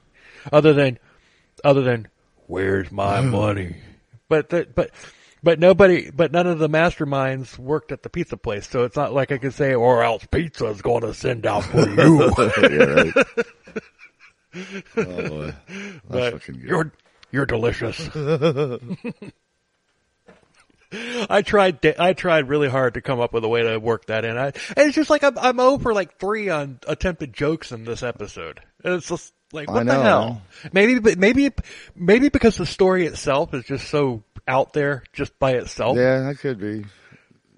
[0.53, 0.99] Other than
[1.65, 2.09] other than
[2.47, 3.77] where's my money?
[4.29, 4.91] But the, but
[5.43, 9.13] but nobody but none of the masterminds worked at the pizza place, so it's not
[9.13, 12.33] like I could say or else pizza's going to send out for you.
[12.71, 13.27] yeah, right.
[14.97, 15.53] Oh
[16.09, 16.93] But you're
[17.31, 18.09] you're delicious.
[20.93, 21.85] I tried.
[21.99, 24.37] I tried really hard to come up with a way to work that in.
[24.37, 28.03] I, and it's just like I'm, I'm over like three on attempted jokes in this
[28.03, 28.61] episode.
[28.85, 30.43] And it's just like what the hell?
[30.73, 31.51] Maybe, maybe,
[31.95, 35.97] maybe because the story itself is just so out there, just by itself.
[35.97, 36.85] Yeah, that could be.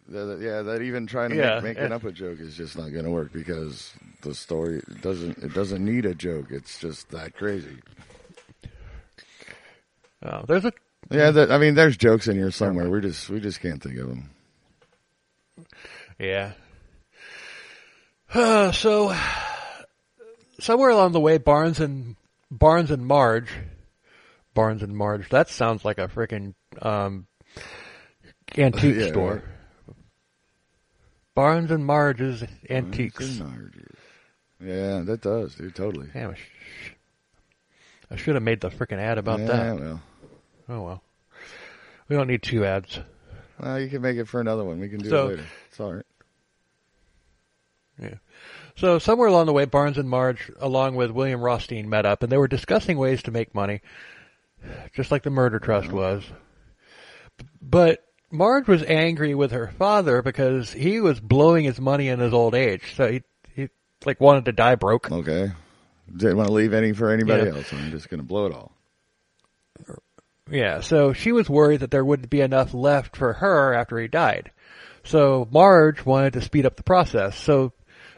[0.06, 3.04] Yeah, that even trying to Yeah, make, making up a joke is just not going
[3.04, 5.38] to work because the story doesn't.
[5.38, 6.46] It doesn't need a joke.
[6.50, 7.78] It's just that crazy.
[10.22, 10.72] Oh, there's a
[11.10, 12.88] Yeah, that, I mean, there's jokes in here somewhere.
[12.90, 14.30] We just we just can't think of them.
[16.18, 16.52] Yeah.
[18.32, 19.14] Uh, so
[20.60, 22.16] somewhere along the way, Barnes and
[22.50, 23.50] Barnes and Marge,
[24.54, 25.28] Barnes and Marge.
[25.30, 27.26] That sounds like a freaking um,
[28.56, 29.34] antique Yeah, store.
[29.34, 29.96] right.
[31.34, 33.40] Barnes and Marge's antiques.
[34.60, 35.74] Yeah, that does, dude.
[35.74, 36.08] Totally.
[36.14, 36.92] Damn, I, sh-
[38.10, 39.80] I should have made the freaking ad about yeah, that.
[39.80, 40.00] well,
[40.68, 41.02] Oh well.
[42.08, 42.98] We don't need two ads.
[43.58, 44.78] well, you can make it for another one.
[44.80, 45.44] We can do So- it later.
[45.68, 46.06] It's all right.
[48.00, 48.14] Yeah.
[48.76, 52.30] So somewhere along the way, Barnes and Marge, along with William Rothstein, met up, and
[52.32, 53.82] they were discussing ways to make money,
[54.92, 56.24] just like the murder trust was.
[57.62, 62.32] But Marge was angry with her father because he was blowing his money in his
[62.32, 62.94] old age.
[62.96, 63.22] So he,
[63.54, 63.68] he
[64.04, 65.10] like wanted to die broke.
[65.12, 65.52] Okay.
[66.14, 67.56] Didn't want to leave any for anybody Yeah.
[67.56, 67.72] else.
[67.72, 68.72] I'm just going to blow it all.
[70.50, 74.08] Yeah, so she was worried that there wouldn't be enough left for her after he
[74.08, 74.50] died.
[75.04, 77.36] So Marge wanted to speed up the process.
[77.38, 77.72] So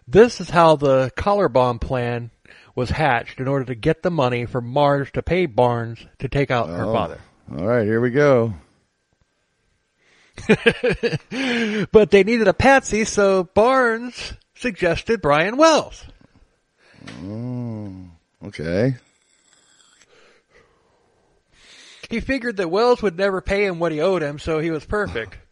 [0.09, 2.31] this is how the collar bomb plan
[2.75, 6.51] was hatched in order to get the money for Marge to pay Barnes to take
[6.51, 6.93] out her Oh.
[6.93, 7.19] father.
[7.57, 8.55] All right, here we go.
[11.93, 16.05] But they needed a patsy, so Barnes suggested Brian Wells.
[17.25, 17.95] Oh,
[18.45, 18.97] okay.
[22.09, 24.85] He figured that Wells would never pay him what he owed him, so he was
[24.85, 25.37] perfect.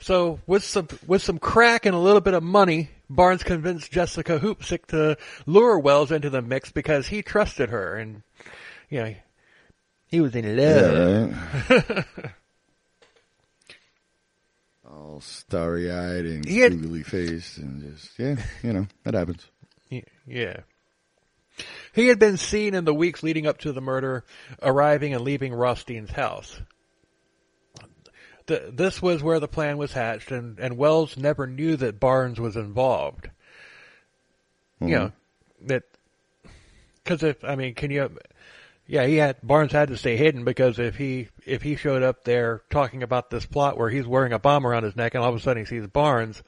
[0.00, 4.40] So with some with some crack and a little bit of money, Barnes convinced Jessica
[4.40, 8.24] Hoopsick to lure Wells into the mix because he trusted her and
[8.90, 9.14] you know
[10.08, 11.30] he was in love.
[11.70, 12.04] Yeah, right.
[14.90, 18.34] All starry eyed and googly faced and just yeah,
[18.64, 19.46] you know, that happens.
[19.88, 20.62] Y- Yeah.
[21.92, 24.24] He had been seen in the weeks leading up to the murder,
[24.62, 26.60] arriving and leaving Rothstein's house.
[28.46, 32.40] The, this was where the plan was hatched, and, and Wells never knew that Barnes
[32.40, 33.30] was involved.
[34.80, 34.94] You mm-hmm.
[34.94, 35.12] know,
[35.66, 35.84] that,
[37.04, 38.10] cause if, I mean, can you,
[38.86, 42.24] Yeah, he had Barnes had to stay hidden because if he if he showed up
[42.24, 45.30] there talking about this plot where he's wearing a bomb around his neck and all
[45.30, 46.42] of a sudden he sees Barnes,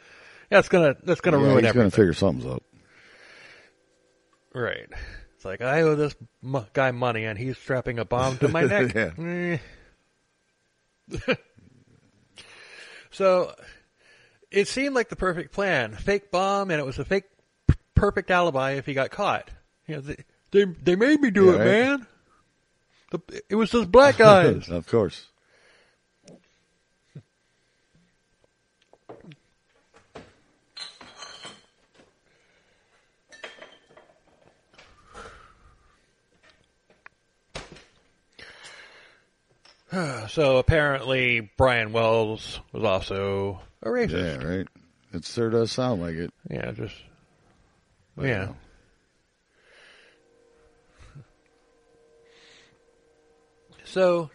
[0.50, 1.80] that's gonna that's gonna yeah, ruin he's everything.
[1.80, 2.62] going to figure something's up.
[4.54, 4.86] Right.
[5.34, 8.62] It's like I owe this m- guy money and he's strapping a bomb to my
[8.64, 8.94] neck.
[8.96, 9.58] Eh.
[13.10, 13.54] so
[14.50, 15.92] it seemed like the perfect plan.
[15.94, 17.24] Fake bomb and it was a fake
[17.68, 19.50] p- perfect alibi if he got caught.
[19.86, 20.16] You know, they
[20.50, 21.64] they, they made me do Yeah, it, right.
[21.64, 22.06] man.
[23.10, 24.68] The, it was those black guys.
[24.68, 25.26] of course.
[40.28, 44.40] so apparently Brian Wells was also a racist.
[44.40, 44.68] Yeah, right.
[45.12, 46.32] It sure does sound like it.
[46.50, 46.96] Yeah, just
[48.16, 48.48] But, yeah.
[53.84, 54.30] So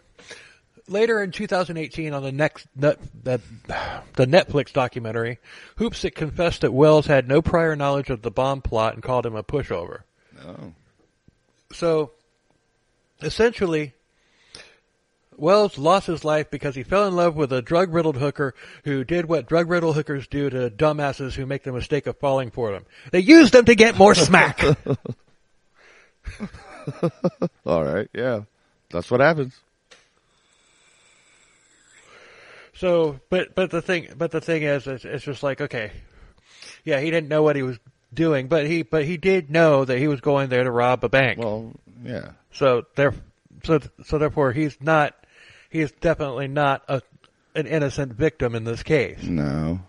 [0.88, 5.38] later in 2018, on the next net, that the Netflix documentary,
[5.76, 9.36] Hoopsick confessed that Wells had no prior knowledge of the bomb plot and called him
[9.36, 10.00] a pushover.
[10.46, 10.72] Oh.
[11.72, 12.12] So
[13.20, 13.92] essentially,
[15.40, 19.04] Wells lost his life because he fell in love with a drug riddled hooker who
[19.04, 22.72] did what drug riddled hookers do to dumbasses who make the mistake of falling for
[22.72, 22.84] them.
[23.10, 24.62] They use them to get more smack.
[27.66, 28.08] All right.
[28.12, 28.42] Yeah.
[28.90, 29.58] That's what happens.
[32.74, 35.92] So, but but the thing, but the thing is, it's, it's just like okay,
[36.84, 37.78] yeah, he didn't know what he was
[38.12, 41.08] doing, but he but he did know that he was going there to rob a
[41.10, 41.38] bank.
[41.38, 41.72] Well,
[42.02, 42.30] yeah.
[42.52, 43.12] so there,
[43.64, 45.14] so so therefore, he's not,
[45.70, 47.00] he is definitely not a
[47.54, 49.22] an innocent victim in this case.
[49.22, 49.80] No.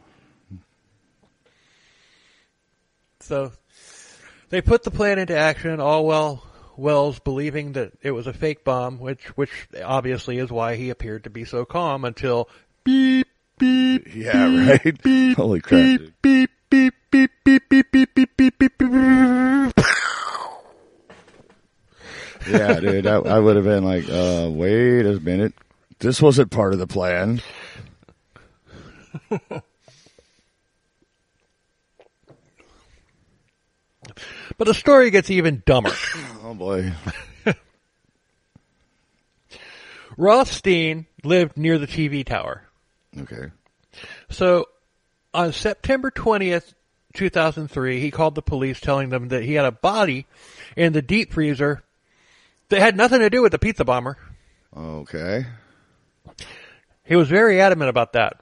[3.20, 3.52] So
[4.50, 6.44] they put the plan into action, all well
[6.78, 9.52] Wells believing that it was a fake bomb, which which
[9.84, 12.50] obviously is why he appeared to be so calm until
[12.84, 13.28] beep
[13.60, 15.36] beep Yeah, right.
[15.36, 16.00] Holy crap.
[16.00, 16.14] dude.
[16.22, 19.74] beep beep beep beep beep beep beep beep beep beep.
[22.50, 23.06] Yeah, dude.
[23.06, 25.54] I, I would have been like, uh, wait a minute.
[26.02, 27.42] This wasn't part of the plan.
[34.58, 35.90] But the story gets even dumber.
[36.44, 36.92] Oh boy.
[40.18, 42.64] Rothstein lived near the TV tower.
[43.18, 43.52] Okay.
[44.30, 44.66] So
[45.34, 46.74] on September 20th,
[47.14, 50.26] 2003, he called the police telling them that he had a body
[50.76, 51.84] in the deep freezer
[52.70, 54.18] that had nothing to do with the pizza bomber.
[54.76, 55.46] Okay.
[57.06, 58.42] He was very adamant about that.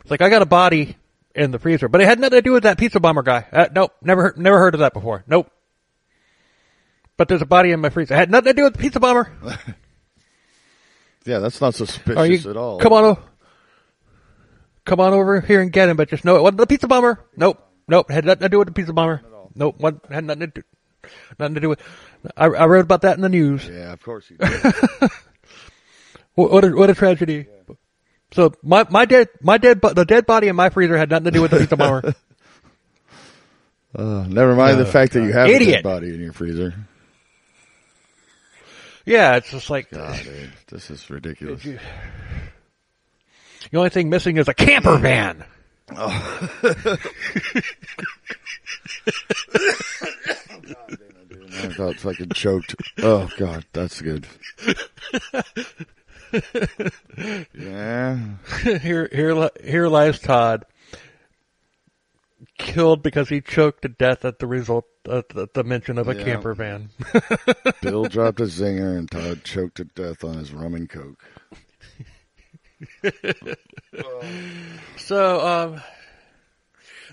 [0.00, 0.96] It's like, I got a body
[1.34, 3.46] in the freezer, but it had nothing to do with that pizza bomber guy.
[3.52, 5.24] Uh, nope, never, heard- never heard of that before.
[5.26, 5.50] Nope.
[7.16, 8.14] But there's a body in my freezer.
[8.14, 9.30] It had nothing to do with the pizza bomber.
[11.26, 12.78] Yeah, that's not suspicious you, at all.
[12.78, 13.18] come on, o-
[14.84, 17.18] come on over here and get him, but just know it wasn't the pizza bomber.
[17.34, 19.22] Nope, nope, had nothing to do with the pizza bomber.
[19.54, 20.62] Nope, what had nothing to do,
[21.38, 21.80] nothing to do with.
[22.36, 23.66] I, I read about that in the news.
[23.66, 25.10] Yeah, of course you did.
[26.34, 27.46] What, a what a tragedy.
[28.32, 31.30] So my my dead my dead the dead body in my freezer had nothing to
[31.30, 32.14] do with the pizza bomber.
[33.96, 36.74] Uh, never mind the Oh, fact that you have a dead body in your freezer.
[39.06, 41.62] yeah, it's just like God, dude, this is ridiculous.
[41.62, 41.78] the
[43.74, 45.44] only thing missing is a camper van.
[45.96, 46.96] Oh.
[51.62, 52.74] I got fucking choked.
[53.02, 54.26] Oh god, that's good.
[57.54, 58.18] yeah.
[58.80, 60.64] here here here lies Todd,
[62.58, 66.14] killed because he choked to death at the result at the, the mention of a
[66.16, 66.24] Yeah.
[66.24, 66.90] camper van.
[67.82, 71.22] Bill dropped a zinger and Todd choked to death on his rum and coke.
[74.96, 75.82] So, um,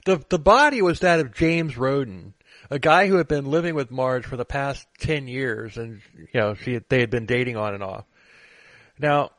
[0.05, 2.33] the the body was that of James Roden,
[2.69, 6.27] a guy who had been living with Marge for the past ten years, and you
[6.33, 8.05] know she had, they had been dating on and off.
[9.01, 9.31] Now,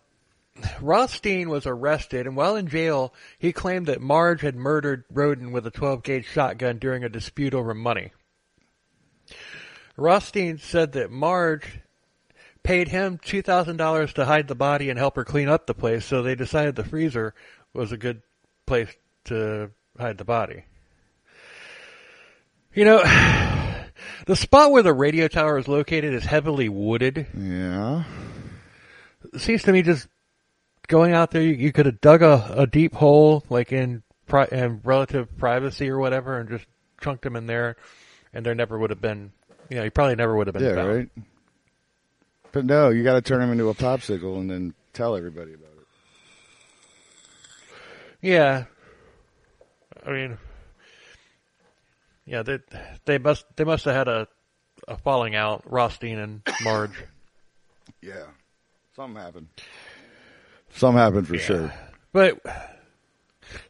[0.81, 5.67] Rothstein was arrested, and while in jail, he claimed that Marge had murdered Roden with
[5.67, 8.13] a 12 gauge shotgun during a dispute over money.
[9.97, 11.81] Rothstein said that Marge
[12.65, 16.23] paid him $2,000 to hide the body and help her clean up the place, so
[16.23, 17.35] they decided the freezer
[17.73, 18.21] was a good
[18.67, 18.89] place
[19.25, 20.65] to hide the body.
[22.75, 22.99] You know,
[24.27, 27.27] the spot where the radio tower is located is heavily wooded.
[27.37, 28.05] Yeah.
[29.33, 30.09] It seems to me just
[30.89, 34.49] going out there, you, you could have dug a, a deep hole, like in, pri-
[34.51, 36.67] in relative privacy or whatever, and just
[37.01, 37.77] chunked him in there,
[38.33, 39.33] and there never would have been,
[39.71, 40.89] you know, he probably never would have been Yeah, found.
[40.89, 41.09] right.
[42.53, 45.71] But no, you got to turn them into a popsicle and then tell everybody about
[45.79, 45.87] it.
[48.21, 48.65] Yeah.
[50.07, 50.39] I mean,
[52.27, 52.59] yeah, they
[53.05, 54.29] they must they must have had a
[54.89, 57.05] a falling out, Rothstein and Marge.
[58.01, 58.25] Yeah,
[59.03, 59.49] something happened.
[60.75, 61.41] Something happened for Yeah.
[61.41, 61.73] sure.
[62.13, 62.41] But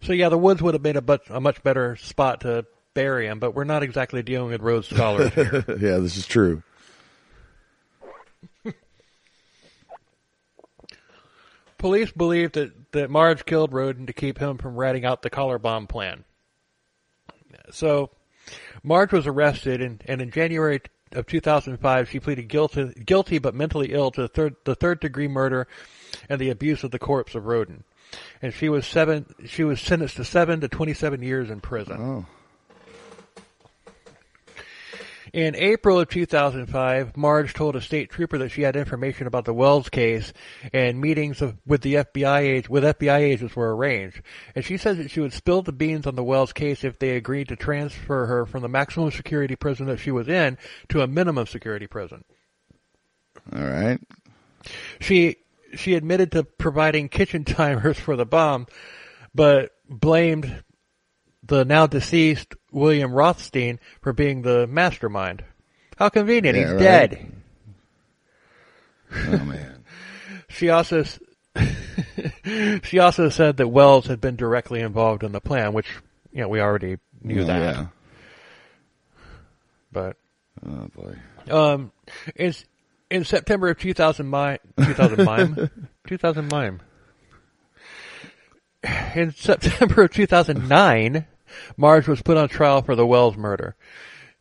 [0.03, 3.27] so yeah, the woods would have been a much a much better spot to bury
[3.27, 3.39] him.
[3.39, 5.65] But we're not exactly dealing with Rhodes scholars here.
[5.69, 6.63] yeah, this is true.
[11.79, 15.59] Police believe that that Marge killed Roden to keep him from ratting out the collar
[15.59, 16.25] bomb plan.
[17.71, 18.11] So
[18.83, 20.81] Marge was arrested, and, and in January
[21.15, 25.29] of 2005, she pleaded guilty, guilty but mentally ill to the third, the third degree
[25.29, 25.67] murder
[26.29, 27.85] and the abuse of the corpse of Roden.
[28.41, 29.27] And she was seven.
[29.47, 31.97] She was sentenced to seven to 27 years in prison.
[32.01, 32.27] Oh,
[35.33, 39.55] In April of 2005, Marge told a state trooper that she had information about the
[39.55, 40.31] Wells case,
[40.75, 44.21] and meetings of, with the FBI age, with FBI agents were arranged.
[44.55, 47.17] And she said that she would spill the beans on the Wells case if they
[47.17, 50.59] agreed to transfer her from the maximum security prison that she was in
[50.91, 52.25] to a minimum security prison.
[53.55, 54.01] all right.
[55.01, 55.37] She
[55.75, 58.67] she admitted to providing kitchen timers for the bomb,
[59.35, 60.63] but blamed
[61.45, 65.45] the now deceased William Rothstein for being the mastermind.
[65.99, 66.57] How convenient!
[66.57, 66.81] Yeah, He's right.
[66.81, 67.33] dead.
[69.15, 69.85] Oh man.
[70.49, 71.03] She also
[72.83, 75.87] she also said that Wells had been directly involved in the plan, which
[76.31, 77.59] you know we already knew Oh, that.
[77.77, 77.87] Yeah.
[79.93, 80.17] But
[80.67, 81.17] Oh boy.
[81.51, 81.93] um,
[82.37, 82.53] in
[83.11, 85.71] in September of 2000 mime 2000 mime
[86.07, 86.81] 2000 mime.
[89.15, 91.27] In September of 2009,
[91.77, 93.77] Marge was put on trial for the Wells murder.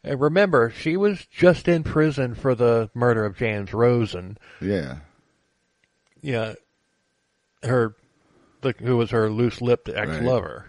[0.03, 4.37] And remember, she was just in prison for the murder of James Roden.
[4.59, 4.97] Yeah.
[6.23, 6.53] Yeah,
[7.63, 7.95] her,
[8.61, 10.65] the, who was her loose-lipped ex-lover.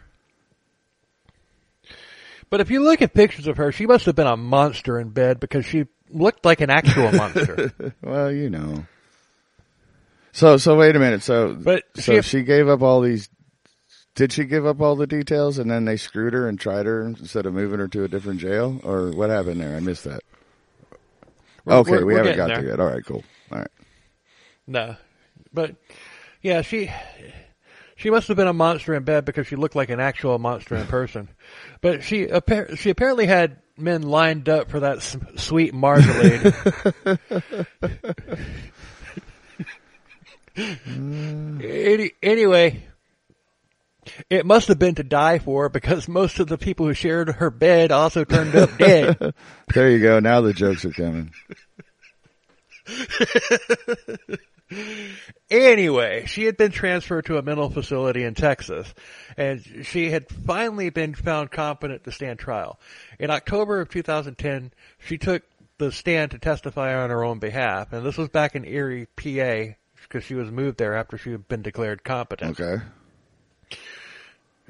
[2.50, 5.08] But if you look at pictures of her, she must have been a monster in
[5.10, 7.72] bed because she looked like an actual monster.
[8.02, 8.86] Well, you know.
[10.32, 11.22] So so wait a minute.
[11.22, 13.28] So But so she- she gave up all these.
[14.14, 17.02] Did she give up all the details and then they screwed her and tried her
[17.06, 19.74] instead of moving her to a different jail, or what happened there?
[19.76, 20.20] I missed that.
[21.64, 22.60] We're- okay, we're- we haven't got there.
[22.60, 22.80] there yet.
[22.80, 23.24] All right, cool.
[23.50, 23.68] All right.
[24.66, 24.96] No,
[25.52, 25.74] but
[26.42, 26.90] yeah, she
[27.96, 30.76] she must have been a monster in bed because she looked like an actual monster
[30.76, 31.28] in person.
[31.80, 36.52] But she appar- she apparently had men lined up for that s- sweet marmalade.
[40.56, 42.82] Any, anyway,
[44.28, 47.50] it must have been to die for because most of the people who shared her
[47.50, 49.34] bed also turned up dead.
[49.74, 50.20] There you go.
[50.20, 51.32] Now the jokes are coming.
[55.50, 58.92] Anyway, she had been transferred to a mental facility in Texas,
[59.36, 62.80] and she had finally been found competent to stand trial.
[63.18, 65.42] In October of 2010, she took
[65.76, 69.74] the stand to testify on her own behalf, and this was back in Erie, PA,
[70.02, 72.58] because she was moved there after she had been declared competent.
[72.58, 72.82] Okay.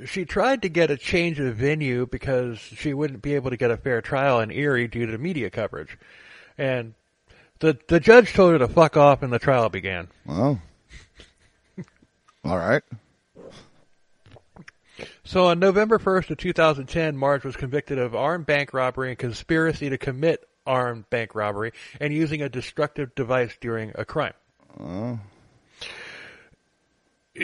[0.06, 3.70] She tried to get a change of venue because she wouldn't be able to get
[3.70, 5.98] a fair trial in Erie due to media coverage.
[6.58, 6.94] And
[7.60, 10.08] the the judge told her to fuck off and the trial began.
[10.26, 10.60] Well.
[12.44, 12.82] All right.
[15.24, 19.88] So on November 1st of 2010, Marge was convicted of armed bank robbery and conspiracy
[19.88, 24.34] to commit armed bank robbery and using a destructive device during a crime.
[24.78, 25.18] Oh.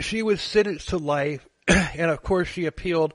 [0.01, 3.15] She was sentenced to life, and of course she appealed,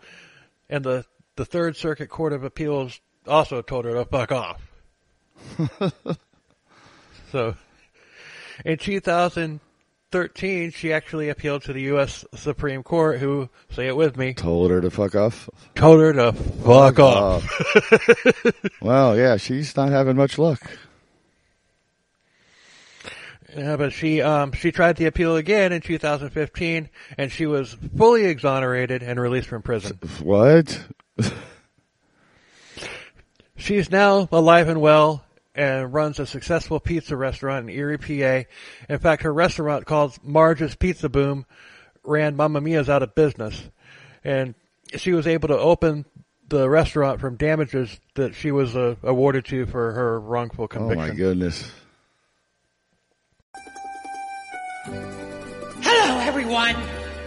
[0.70, 1.06] and the,
[1.36, 4.62] the Third Circuit Court of Appeals also told her to fuck off.
[7.32, 7.56] so,
[8.66, 12.26] in 2013, she actually appealed to the U.S.
[12.36, 15.50] Supreme Court, who, say it with me, Told her to fuck off.
[15.76, 17.46] told her to fuck off.
[17.94, 18.52] Oh.
[18.82, 20.72] well, yeah, she's not having much luck.
[23.56, 28.26] Yeah, but she um she tried the appeal again in 2015, and she was fully
[28.26, 30.00] exonerated and released from prison.
[30.22, 30.84] What?
[33.56, 35.24] She's now alive and well
[35.56, 38.50] and runs a successful pizza restaurant in Erie, PA.
[38.90, 41.46] In fact, her restaurant called Marge's Pizza Boom
[42.04, 43.70] ran Mamma Mia's out of business,
[44.24, 44.56] and
[44.96, 46.06] she was able to open
[46.50, 51.04] the restaurant from damages that she was uh, awarded to for her wrongful conviction.
[51.04, 51.72] Oh my goodness.
[54.86, 56.76] Hello, everyone.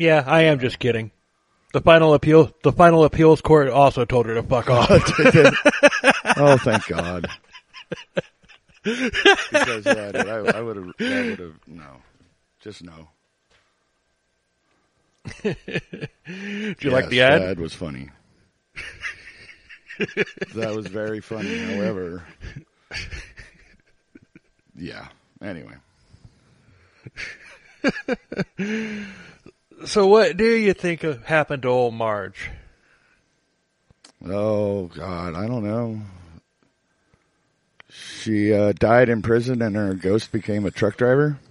[0.00, 1.10] Yeah, I am just kidding.
[1.72, 4.90] The final appeal, the final appeals court also told her to fuck off.
[6.36, 7.28] oh, thank God.
[8.82, 11.90] because yeah, dude, I, I would have, I would have, no,
[12.60, 13.08] just no.
[15.42, 15.54] Do
[16.80, 17.42] you like the ad?
[17.42, 18.08] That was funny.
[20.54, 21.58] that was very funny.
[21.58, 22.24] However,
[24.74, 25.08] yeah.
[25.42, 25.74] Anyway,
[29.84, 32.50] So what do you think happened to old Marge?
[34.26, 36.00] oh God, I don't know.
[37.88, 41.38] She uh, died in prison, and her ghost became a truck driver.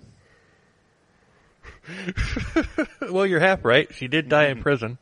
[3.10, 3.94] Well, you're half right.
[3.94, 4.98] She did die in prison.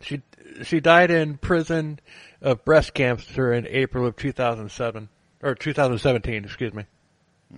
[0.00, 0.22] She
[0.64, 2.00] she died in prison
[2.40, 5.08] of breast cancer in April of 2007
[5.42, 6.44] or 2017.
[6.44, 6.84] Excuse me.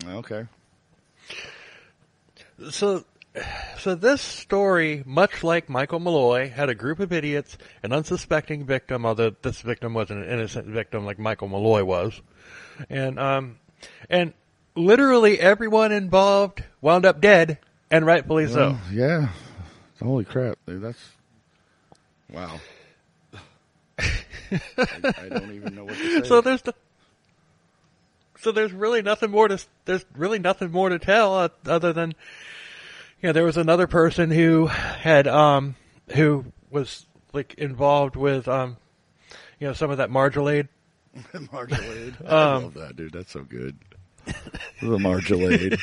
[0.06, 0.46] Okay.
[2.70, 3.04] So,
[3.78, 9.04] so this story, much like Michael Malloy, had a group of idiots, an unsuspecting victim,
[9.04, 12.20] although this victim wasn't an innocent victim like Michael Malloy was,
[12.88, 13.56] and um,
[14.08, 14.32] and
[14.76, 17.58] literally everyone involved wound up dead,
[17.90, 18.76] and rightfully so.
[18.92, 19.28] Yeah.
[20.02, 20.82] Holy crap, dude!
[20.82, 21.12] That's
[22.30, 22.60] wow.
[23.98, 24.08] I,
[24.78, 26.28] I don't even know what to say.
[26.28, 26.74] So there's the.
[28.38, 32.12] So there's really nothing more to there's really nothing more to tell uh, other than,
[33.28, 35.74] know, there was another person who had um
[36.14, 38.76] who was like involved with um,
[39.58, 40.68] you know, some of that marmalade.
[41.52, 42.16] Marmalade.
[42.26, 43.12] I Um, love that, dude.
[43.12, 43.76] That's so good.
[44.82, 45.78] the marmalade.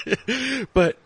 [0.73, 0.97] but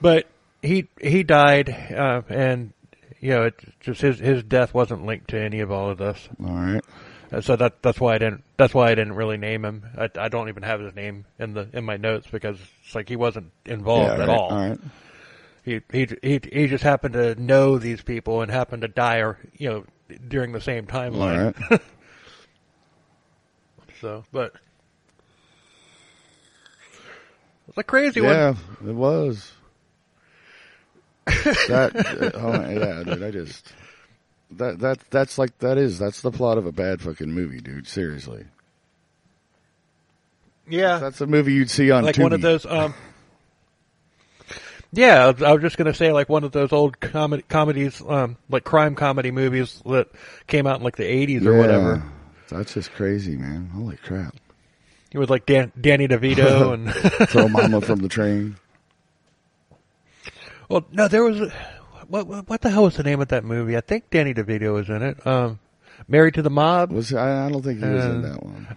[0.00, 0.26] but
[0.62, 2.72] he he died uh, and
[3.20, 6.28] you know it just his his death wasn't linked to any of all of this
[6.42, 6.84] All right.
[7.32, 10.08] Uh, so that that's why I didn't that's why I didn't really name him I,
[10.16, 13.16] I don't even have his name in the in my notes because it's like he
[13.16, 14.78] wasn't involved yeah, at all All right.
[15.64, 19.38] he he he he just happened to know these people and happened to die or
[19.58, 19.84] you know
[20.28, 21.80] during the same timeline right.
[24.00, 24.52] so but
[27.68, 28.54] it's a crazy one yeah,
[28.86, 29.52] it was.
[31.26, 33.22] that uh, oh yeah, dude.
[33.22, 33.72] I just
[34.52, 37.86] that that that's like that is that's the plot of a bad fucking movie, dude.
[37.88, 38.44] Seriously,
[40.68, 42.94] yeah that's a movie you'd see on like one of those um
[44.92, 48.64] yeah I was- just gonna say like one of those old comedy comedies um like
[48.64, 50.08] crime comedy movies that
[50.46, 51.58] came out in like the 80s or Yeah.
[51.58, 52.02] whatever
[52.48, 53.66] That's just crazy, man.
[53.74, 54.36] Holy crap!
[55.12, 56.72] It was like Dan, Danny DeVito
[57.18, 58.56] and Throw Mama from the train.
[60.68, 61.52] well no there was a,
[62.08, 64.72] what what what the hell was the name of that movie I think Danny DeVito
[64.74, 65.58] was in it um
[66.08, 68.76] Married to the Mob Was I, I don't think he was in Uh, that one.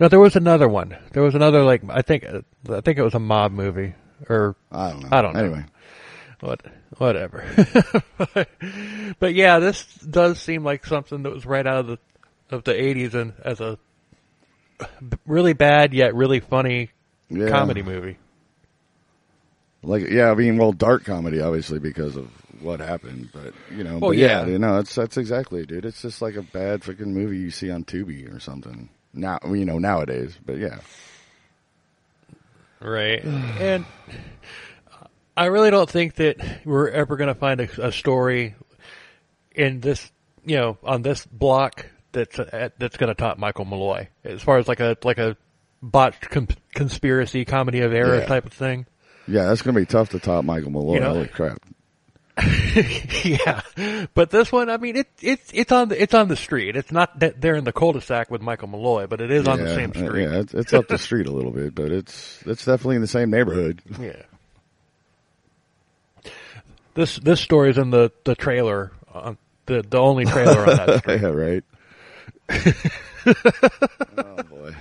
[0.00, 3.14] no there was another one there was another like I think I think it was
[3.14, 3.94] a mob movie
[4.28, 5.08] or I don't know.
[5.10, 5.40] I don't know.
[5.40, 5.64] Anyway,
[6.40, 6.60] what
[6.98, 7.44] whatever.
[9.18, 11.98] but yeah, this does seem like something that was right out of the
[12.50, 13.78] of the eighties and as a
[15.26, 16.90] really bad yet really funny
[17.28, 17.48] yeah.
[17.48, 18.16] comedy movie.
[19.84, 22.28] Like yeah, I mean, well, dark comedy, obviously, because of
[22.62, 23.30] what happened.
[23.32, 24.46] But you know, Well, but yeah, yeah.
[24.46, 25.84] you know, that's that's exactly, it, dude.
[25.84, 28.88] It's just like a bad freaking movie you see on Tubi or something.
[29.12, 30.36] Now, you know, nowadays.
[30.44, 30.78] But yeah,
[32.80, 33.24] Right.
[33.24, 33.84] and
[35.36, 38.54] I really don't think that we're ever going to find a, a story
[39.52, 40.10] in this,
[40.44, 44.58] you know, on this block that's uh, that's going to top Michael Malloy as far
[44.58, 45.36] as like a like a
[45.82, 48.26] botched com- conspiracy comedy of error Yeah.
[48.26, 48.86] type of thing.
[49.26, 50.94] Yeah, that's gonna be tough to top Michael Malloy.
[50.94, 51.14] You know?
[51.14, 51.58] Holy crap!
[53.22, 53.60] yeah,
[54.14, 56.74] but this one, I mean, it, it's it's on the it's on the street.
[56.74, 59.68] It's not that they're in the cul-de-sac with Michael Malloy, but it is on the
[59.68, 60.22] Yeah, same uh, street.
[60.24, 63.08] Yeah, it's, it's up the street a little bit, but it's it's definitely in the
[63.08, 63.82] same neighborhood.
[64.00, 64.22] Yeah.
[66.94, 69.36] This this story is in the the trailer, on
[69.66, 71.22] the the only trailer on that street.
[71.22, 71.64] yeah, right.
[74.18, 74.74] oh boy.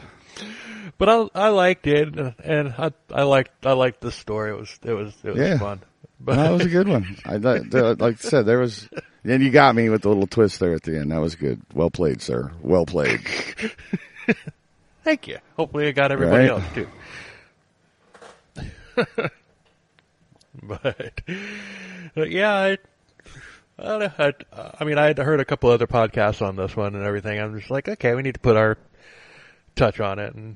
[0.97, 4.51] But I I liked it, and I I liked I liked the story.
[4.51, 5.57] It was it was it was Yeah.
[5.57, 5.81] fun.
[6.19, 7.17] But that was a good one.
[7.25, 8.87] I like I said, there was,
[9.25, 11.11] and you got me with the little twist there at the end.
[11.11, 11.61] That was good.
[11.73, 12.51] Well played, sir.
[12.61, 13.19] Well played.
[15.03, 15.39] thank you.
[15.57, 16.49] Hopefully, I got everybody Right.
[16.49, 16.87] else too.
[20.63, 21.21] but,
[22.15, 22.77] but yeah, I,
[23.79, 24.33] I, I,
[24.79, 27.39] I mean, I had heard a couple other podcasts on this one and everything.
[27.39, 28.77] I'm just like, okay, we need to put our
[29.75, 30.55] touch on it, and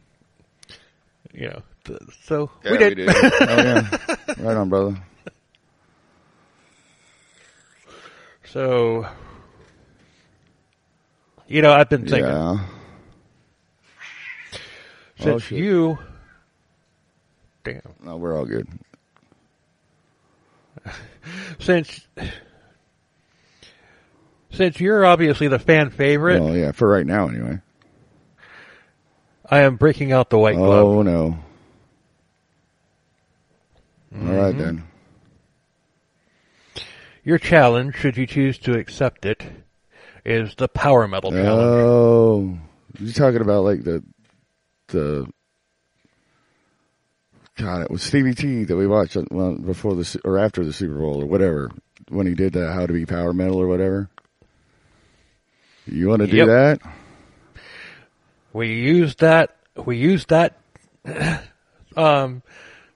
[1.33, 2.99] you know, th- so we did.
[3.09, 3.97] oh, yeah.
[4.39, 4.97] Right on, brother.
[8.45, 9.05] So,
[11.47, 12.59] you know, I've been thinking Yeah.
[15.19, 15.57] Oh, since shit.
[15.59, 15.97] you,
[17.63, 18.67] damn, No, we're all good.
[21.59, 22.07] since
[24.51, 27.59] since you're obviously the fan favorite, Well, yeah, for right now, anyway.
[29.49, 30.85] I am breaking out the white glove.
[30.87, 31.37] Oh no.
[34.13, 34.59] All right Mm-hmm.
[34.59, 34.83] then.
[37.23, 39.43] Your challenge, should you choose to accept it,
[40.25, 41.75] is the power metal challenge.
[41.77, 42.57] Oh,
[42.99, 44.01] you're talking about like the
[44.87, 45.27] the
[47.57, 47.81] God?
[47.83, 50.97] It was Stevie T that we watched uh, well, before the or after the Super
[50.97, 51.69] Bowl or whatever
[52.09, 54.09] when he did that How to Be Power Metal or whatever.
[55.85, 56.47] You want to do Yep.
[56.47, 56.79] that?
[58.53, 59.55] We used that.
[59.75, 60.57] We used that
[61.95, 62.41] um,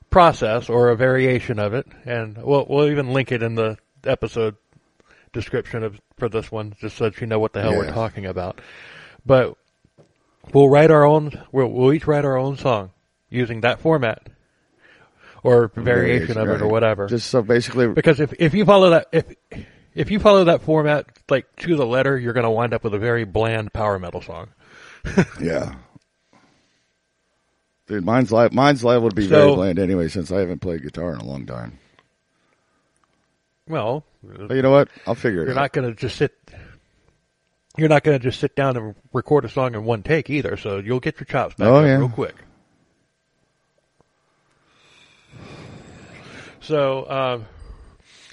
[0.10, 4.56] process or a variation of it, and we'll we'll even link it in the episode
[5.34, 8.26] description of for this one, just so that you know what the hell we're talking
[8.26, 8.60] about.
[9.26, 9.58] But
[10.54, 11.44] we'll write our own.
[11.52, 12.92] We'll, we'll each write our own song
[13.30, 14.28] using that format
[15.44, 17.08] or variation of it or whatever.
[17.08, 19.26] Just so basically, Because if if you follow that if
[19.94, 22.94] if you follow that format like to the letter, you're going to wind up with
[22.94, 24.50] a very bland power metal song.
[25.42, 25.76] yeah.
[27.88, 28.54] Dude, mine's live.
[28.54, 31.26] Mine's live would be So- very bland anyway, since I haven't played guitar in a
[31.26, 31.78] long time.
[33.68, 34.90] Well, But you know what?
[35.08, 35.62] I'll figure it you're out.
[35.62, 36.34] not going to just sit.
[37.78, 40.58] You're not going to just sit down and record a song in one take either.
[40.58, 41.98] So you'll get your chops back Oh, yeah.
[41.98, 42.36] real quick.
[46.60, 47.46] So, um,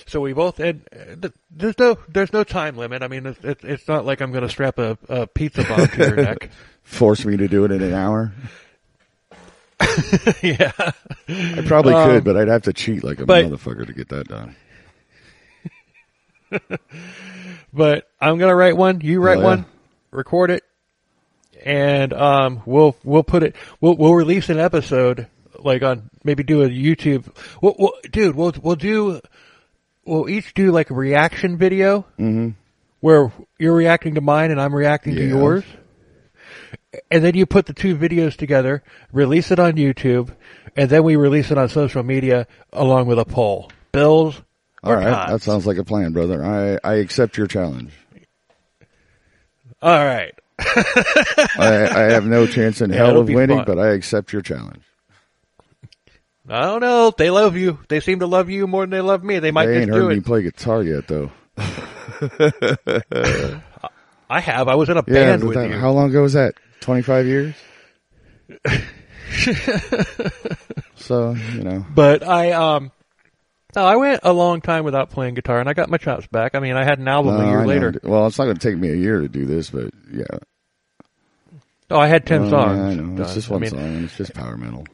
[0.08, 0.82] so we both and
[1.22, 3.02] uh, there's no there's no time limit.
[3.02, 5.86] I mean, it's it's, it's not like I'm going to strap a, a pizza bomb
[5.88, 6.50] to your neck.
[6.82, 8.32] Force me to do it in an hour.
[10.42, 10.72] yeah.
[11.28, 14.08] I probably Um, could, but I'd have to cheat like a but- motherfucker to get
[14.08, 14.56] that done.
[17.72, 19.00] But I'm gonna write one.
[19.02, 19.46] You write Oh, yeah.
[19.46, 19.66] one,
[20.10, 20.64] record it,
[21.64, 23.54] and um, we'll we'll put it.
[23.80, 25.26] We'll we'll release an episode
[25.58, 27.26] like on maybe do a YouTube.
[27.60, 29.20] We'll, we'll, dude, we'll we'll do.
[30.08, 32.50] We'll each do like a reaction video Mm-hmm.
[33.00, 35.64] where you're reacting to mine and I'm reacting to yours.
[37.10, 38.82] And then you put the two videos together,
[39.12, 40.34] release it on YouTube,
[40.74, 43.70] and then we release it on social media along with a poll.
[43.92, 44.40] Bills
[44.82, 46.42] All right, that sounds like a plan, brother.
[46.44, 47.92] I I accept your challenge.
[49.82, 50.34] All right.
[50.58, 53.66] I I have no chance in Yeah, hell of winning, fun.
[53.66, 54.82] but I accept your challenge.
[56.48, 57.12] I don't know.
[57.16, 57.78] They love you.
[57.88, 59.38] They seem to love you more than they love me.
[59.38, 61.30] They might they just ain't do heard me play guitar yet, though.
[64.30, 64.68] I have.
[64.68, 65.76] I was in a Yeah, band with that- you.
[65.76, 66.54] how long ago was that?
[66.80, 67.54] Twenty five years.
[70.96, 72.92] so you know, But I um
[73.76, 76.54] no, I went a long time without playing guitar and I got my chops back.
[76.54, 77.94] I mean, I had an album No, a year later.
[78.02, 80.24] Well, it's not going to take me a year to do this, but yeah,
[81.90, 82.78] Oh, I had 10 Well, songs.
[82.78, 83.22] yeah, I know.
[83.22, 84.86] It's just I one mean, song, it's just power metal.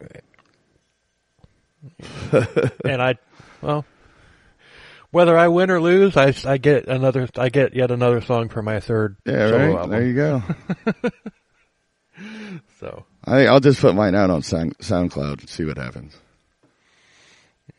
[2.85, 3.17] and I
[3.61, 3.85] well
[5.11, 8.63] whether I win or lose, I, I get another I get yet another song for
[8.63, 9.75] my third Yeah, solo right.
[9.77, 9.91] album.
[9.91, 10.43] There you go.
[12.79, 16.17] So, I I'll just put mine out on Sound, SoundCloud and see what happens.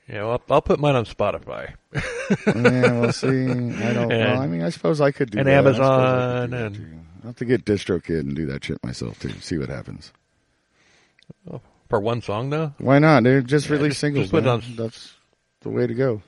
[0.09, 1.73] yeah, well, I'll, I'll put mine on Spotify.
[1.93, 3.27] yeah, we'll see.
[3.27, 4.11] I don't.
[4.11, 5.65] And- well, I mean, I suppose I could do and that.
[5.67, 8.83] I suppose I Amazon do and- I'll have to get DistroKid and do that shit
[8.83, 9.31] myself too.
[9.39, 10.11] See what happens.
[11.49, 11.61] Oh.
[11.89, 12.73] For one song though?
[12.79, 13.47] Why not, dude?
[13.47, 14.31] Just release just- singles.
[14.31, 15.13] just on- That's
[15.61, 16.21] the way to go.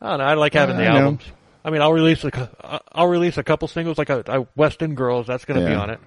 [0.00, 0.24] I don't know.
[0.24, 0.98] I like having the I know.
[1.00, 1.24] albums.
[1.64, 4.82] I mean, I'll release a, I- I'll release a couple singles like a, a West
[4.82, 5.26] End Girls.
[5.26, 6.00] That's going to be on it.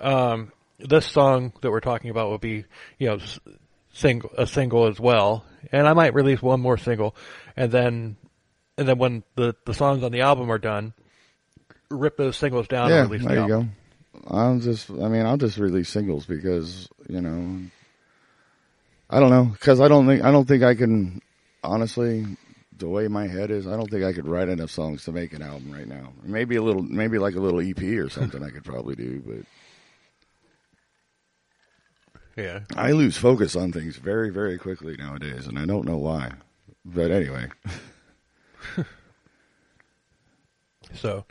[0.00, 2.64] Um, this song that we're talking about will be,
[2.98, 3.18] you know,
[3.92, 7.14] single a single as well, and I might release one more single,
[7.56, 8.16] and then,
[8.76, 10.92] and then when the the songs on the album are done,
[11.90, 13.66] rip those singles down yeah, and release there the you album.
[13.68, 13.72] go.
[14.28, 14.90] I'll just.
[14.90, 17.60] I mean, I'll just release singles because you know.
[19.08, 21.20] I don't know because I don't think I don't think I can
[21.62, 22.26] honestly.
[22.78, 25.32] The way my head is, I don't think I could write enough songs to make
[25.32, 26.12] an album right now.
[26.22, 28.42] Maybe a little, maybe like a little EP or something.
[28.42, 29.46] I could probably do, but
[32.36, 32.60] Yeah.
[32.76, 36.32] I lose focus on things very, very quickly nowadays, and I don't know why.
[36.84, 37.48] But anyway,
[40.94, 41.24] So,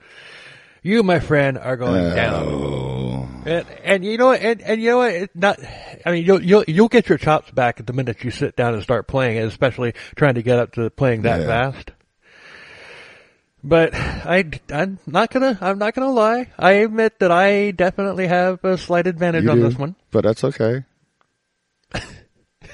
[0.86, 2.16] you, my friend, are going oh.
[2.16, 2.44] down.
[2.48, 4.42] oh, And, and you know what?
[4.42, 5.14] And, and you know what?
[5.14, 5.60] It's not.
[6.06, 8.74] I mean, you'll you'll you'll get your chops back at the minute you sit down
[8.74, 11.48] and start playing, it, especially trying to get up to playing that Yeah.
[11.48, 11.92] fast.
[13.64, 16.52] But I I'm not gonna I'm not gonna lie.
[16.60, 19.96] I admit that I definitely have a slight advantage you on do, this one.
[20.12, 20.84] but that's okay.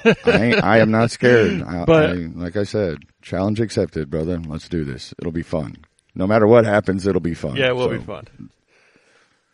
[0.04, 1.62] I, ain't, I am not scared.
[1.62, 4.38] I, But- I, like I said, challenge accepted, brother.
[4.38, 5.14] Let's do this.
[5.18, 5.76] It'll be fun.
[6.14, 7.56] No matter what happens, it'll be fun.
[7.56, 8.26] Yeah, it will So, be fun.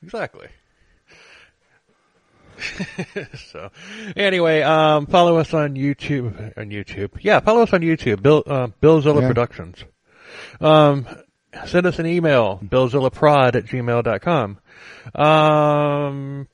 [0.02, 0.48] Exactly.
[3.52, 3.70] so,
[4.16, 6.56] anyway, um, follow us on YouTube.
[6.59, 8.22] On YouTube, yeah, follow us on YouTube.
[8.22, 9.28] Bill uh, Billzilla Yeah.
[9.28, 9.85] Productions.
[10.60, 11.06] Um,
[11.66, 14.59] send us an email, billzillaprod at gmail.com.
[15.14, 16.48] Um,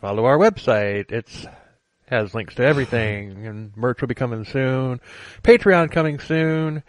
[0.00, 1.12] follow our website.
[1.12, 1.46] It's
[2.06, 5.00] has links to everything, and merch will be coming soon.
[5.44, 6.82] Patreon coming soon.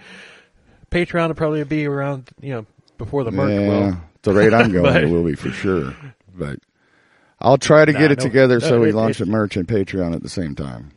[0.91, 2.65] Patreon will probably be around, you know,
[2.97, 3.97] before the merch Yeah, will.
[4.23, 5.95] the rate I'm going, But- it will be for sure.
[6.33, 6.59] But
[7.39, 9.31] I'll try to Nah, get it no, together so no, we it- launch it's- a
[9.31, 10.91] merch and Patreon at the same time.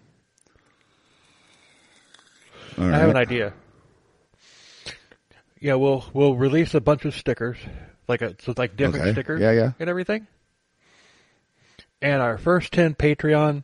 [2.77, 3.55] All I have an idea.
[5.61, 7.57] Yeah, we'll we'll release a bunch of stickers,
[8.09, 9.13] like a so like different Okay.
[9.13, 9.73] stickers, Yeah, yeah.
[9.79, 10.27] and everything.
[12.03, 13.63] And our first ten Patreon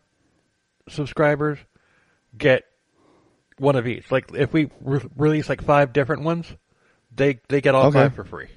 [0.89, 1.59] subscribers
[2.39, 2.65] get
[3.61, 4.11] one of each.
[4.11, 6.47] Like if we re- release like five different ones,
[7.15, 8.01] they they get all Okay.
[8.01, 8.49] five for free.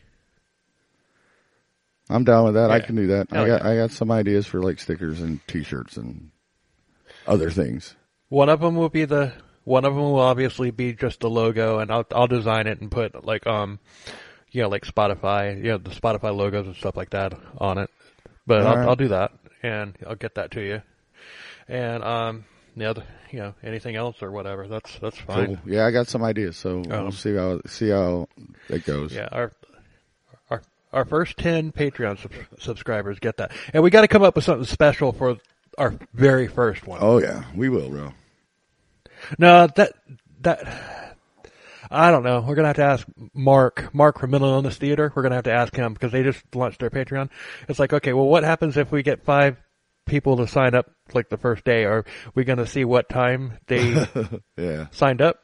[2.09, 2.71] I'm down with that.
[2.71, 3.27] I can do that.
[3.31, 3.69] I got yeah.
[3.69, 6.31] I got some ideas for like stickers and T-shirts and
[7.25, 7.95] other things.
[8.29, 11.79] One of them will be the one of them will obviously be just the logo,
[11.79, 13.79] and I'll I'll design it and put like um,
[14.51, 17.89] you know, like Spotify, you know, the Spotify logos and stuff like that on it.
[18.45, 18.87] But All I'll right.
[18.89, 19.31] I'll do that,
[19.61, 20.81] and I'll get that to you.
[21.69, 25.45] And um, the other, you know, anything else or whatever, that's that's fine.
[25.47, 25.57] Cool.
[25.65, 28.27] Yeah, I got some ideas, so Um, we'll see how see how
[28.69, 29.13] it goes.
[29.13, 29.51] Yeah, our
[30.49, 34.35] our our first ten Patreon sub- subscribers get that, and we got to come up
[34.35, 35.37] with something special for
[35.77, 36.99] our very first one.
[37.01, 38.13] Oh yeah, we will, bro.
[39.37, 39.93] No, that
[40.41, 41.03] that
[41.91, 42.41] I don't know.
[42.41, 45.11] We're gonna have to ask Mark, Mark from Mental Illness Theater.
[45.15, 47.29] We're gonna have to ask him because they just launched their Patreon.
[47.69, 49.57] It's like, okay, well, what happens if we get five
[50.05, 51.85] people to sign up like the first day?
[51.85, 52.05] Are
[52.35, 54.05] we gonna see what time they
[54.57, 55.37] Yeah, signed up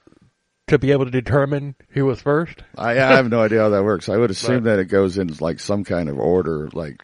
[0.67, 2.61] to be able to determine who was first?
[2.77, 4.09] I, I have no idea how that works.
[4.09, 7.01] I would assume But- that it goes in like some kind of order, like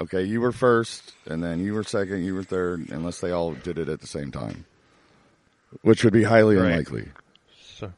[0.00, 3.52] okay, you were first, and then you were second, you were third, unless they all
[3.54, 4.66] did it at the same time,
[5.82, 6.70] which would be highly Right.
[6.72, 7.08] unlikely.
[7.78, 7.90] So,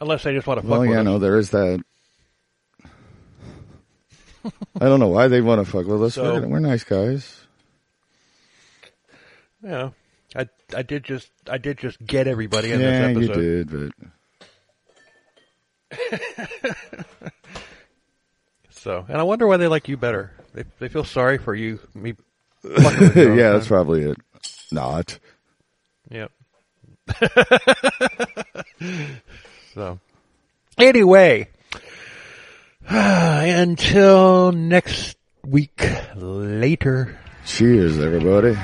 [0.00, 1.82] unless they just want to fuck Well, with yeah, no, there is that.
[4.46, 6.14] I don't know why they want to fuck with us.
[6.14, 7.43] So- we're, we're nice guys.
[9.64, 9.90] Yeah,
[10.36, 13.70] I I did just I did just get everybody in yeah, this you episode.
[13.70, 13.92] did,
[15.90, 17.04] but
[18.84, 20.30] So, and I wonder why they like you better.
[20.52, 21.80] They they feel sorry for you.
[21.94, 22.12] Me.
[22.62, 24.18] fucking with you all the yeah, that's probably it.
[24.70, 25.18] Not.
[26.10, 26.30] Yep.
[29.74, 29.98] so,
[30.76, 31.48] anyway,
[32.90, 35.16] until next
[35.46, 35.82] week,
[36.14, 37.18] later.
[37.46, 38.54] Cheers, everybody.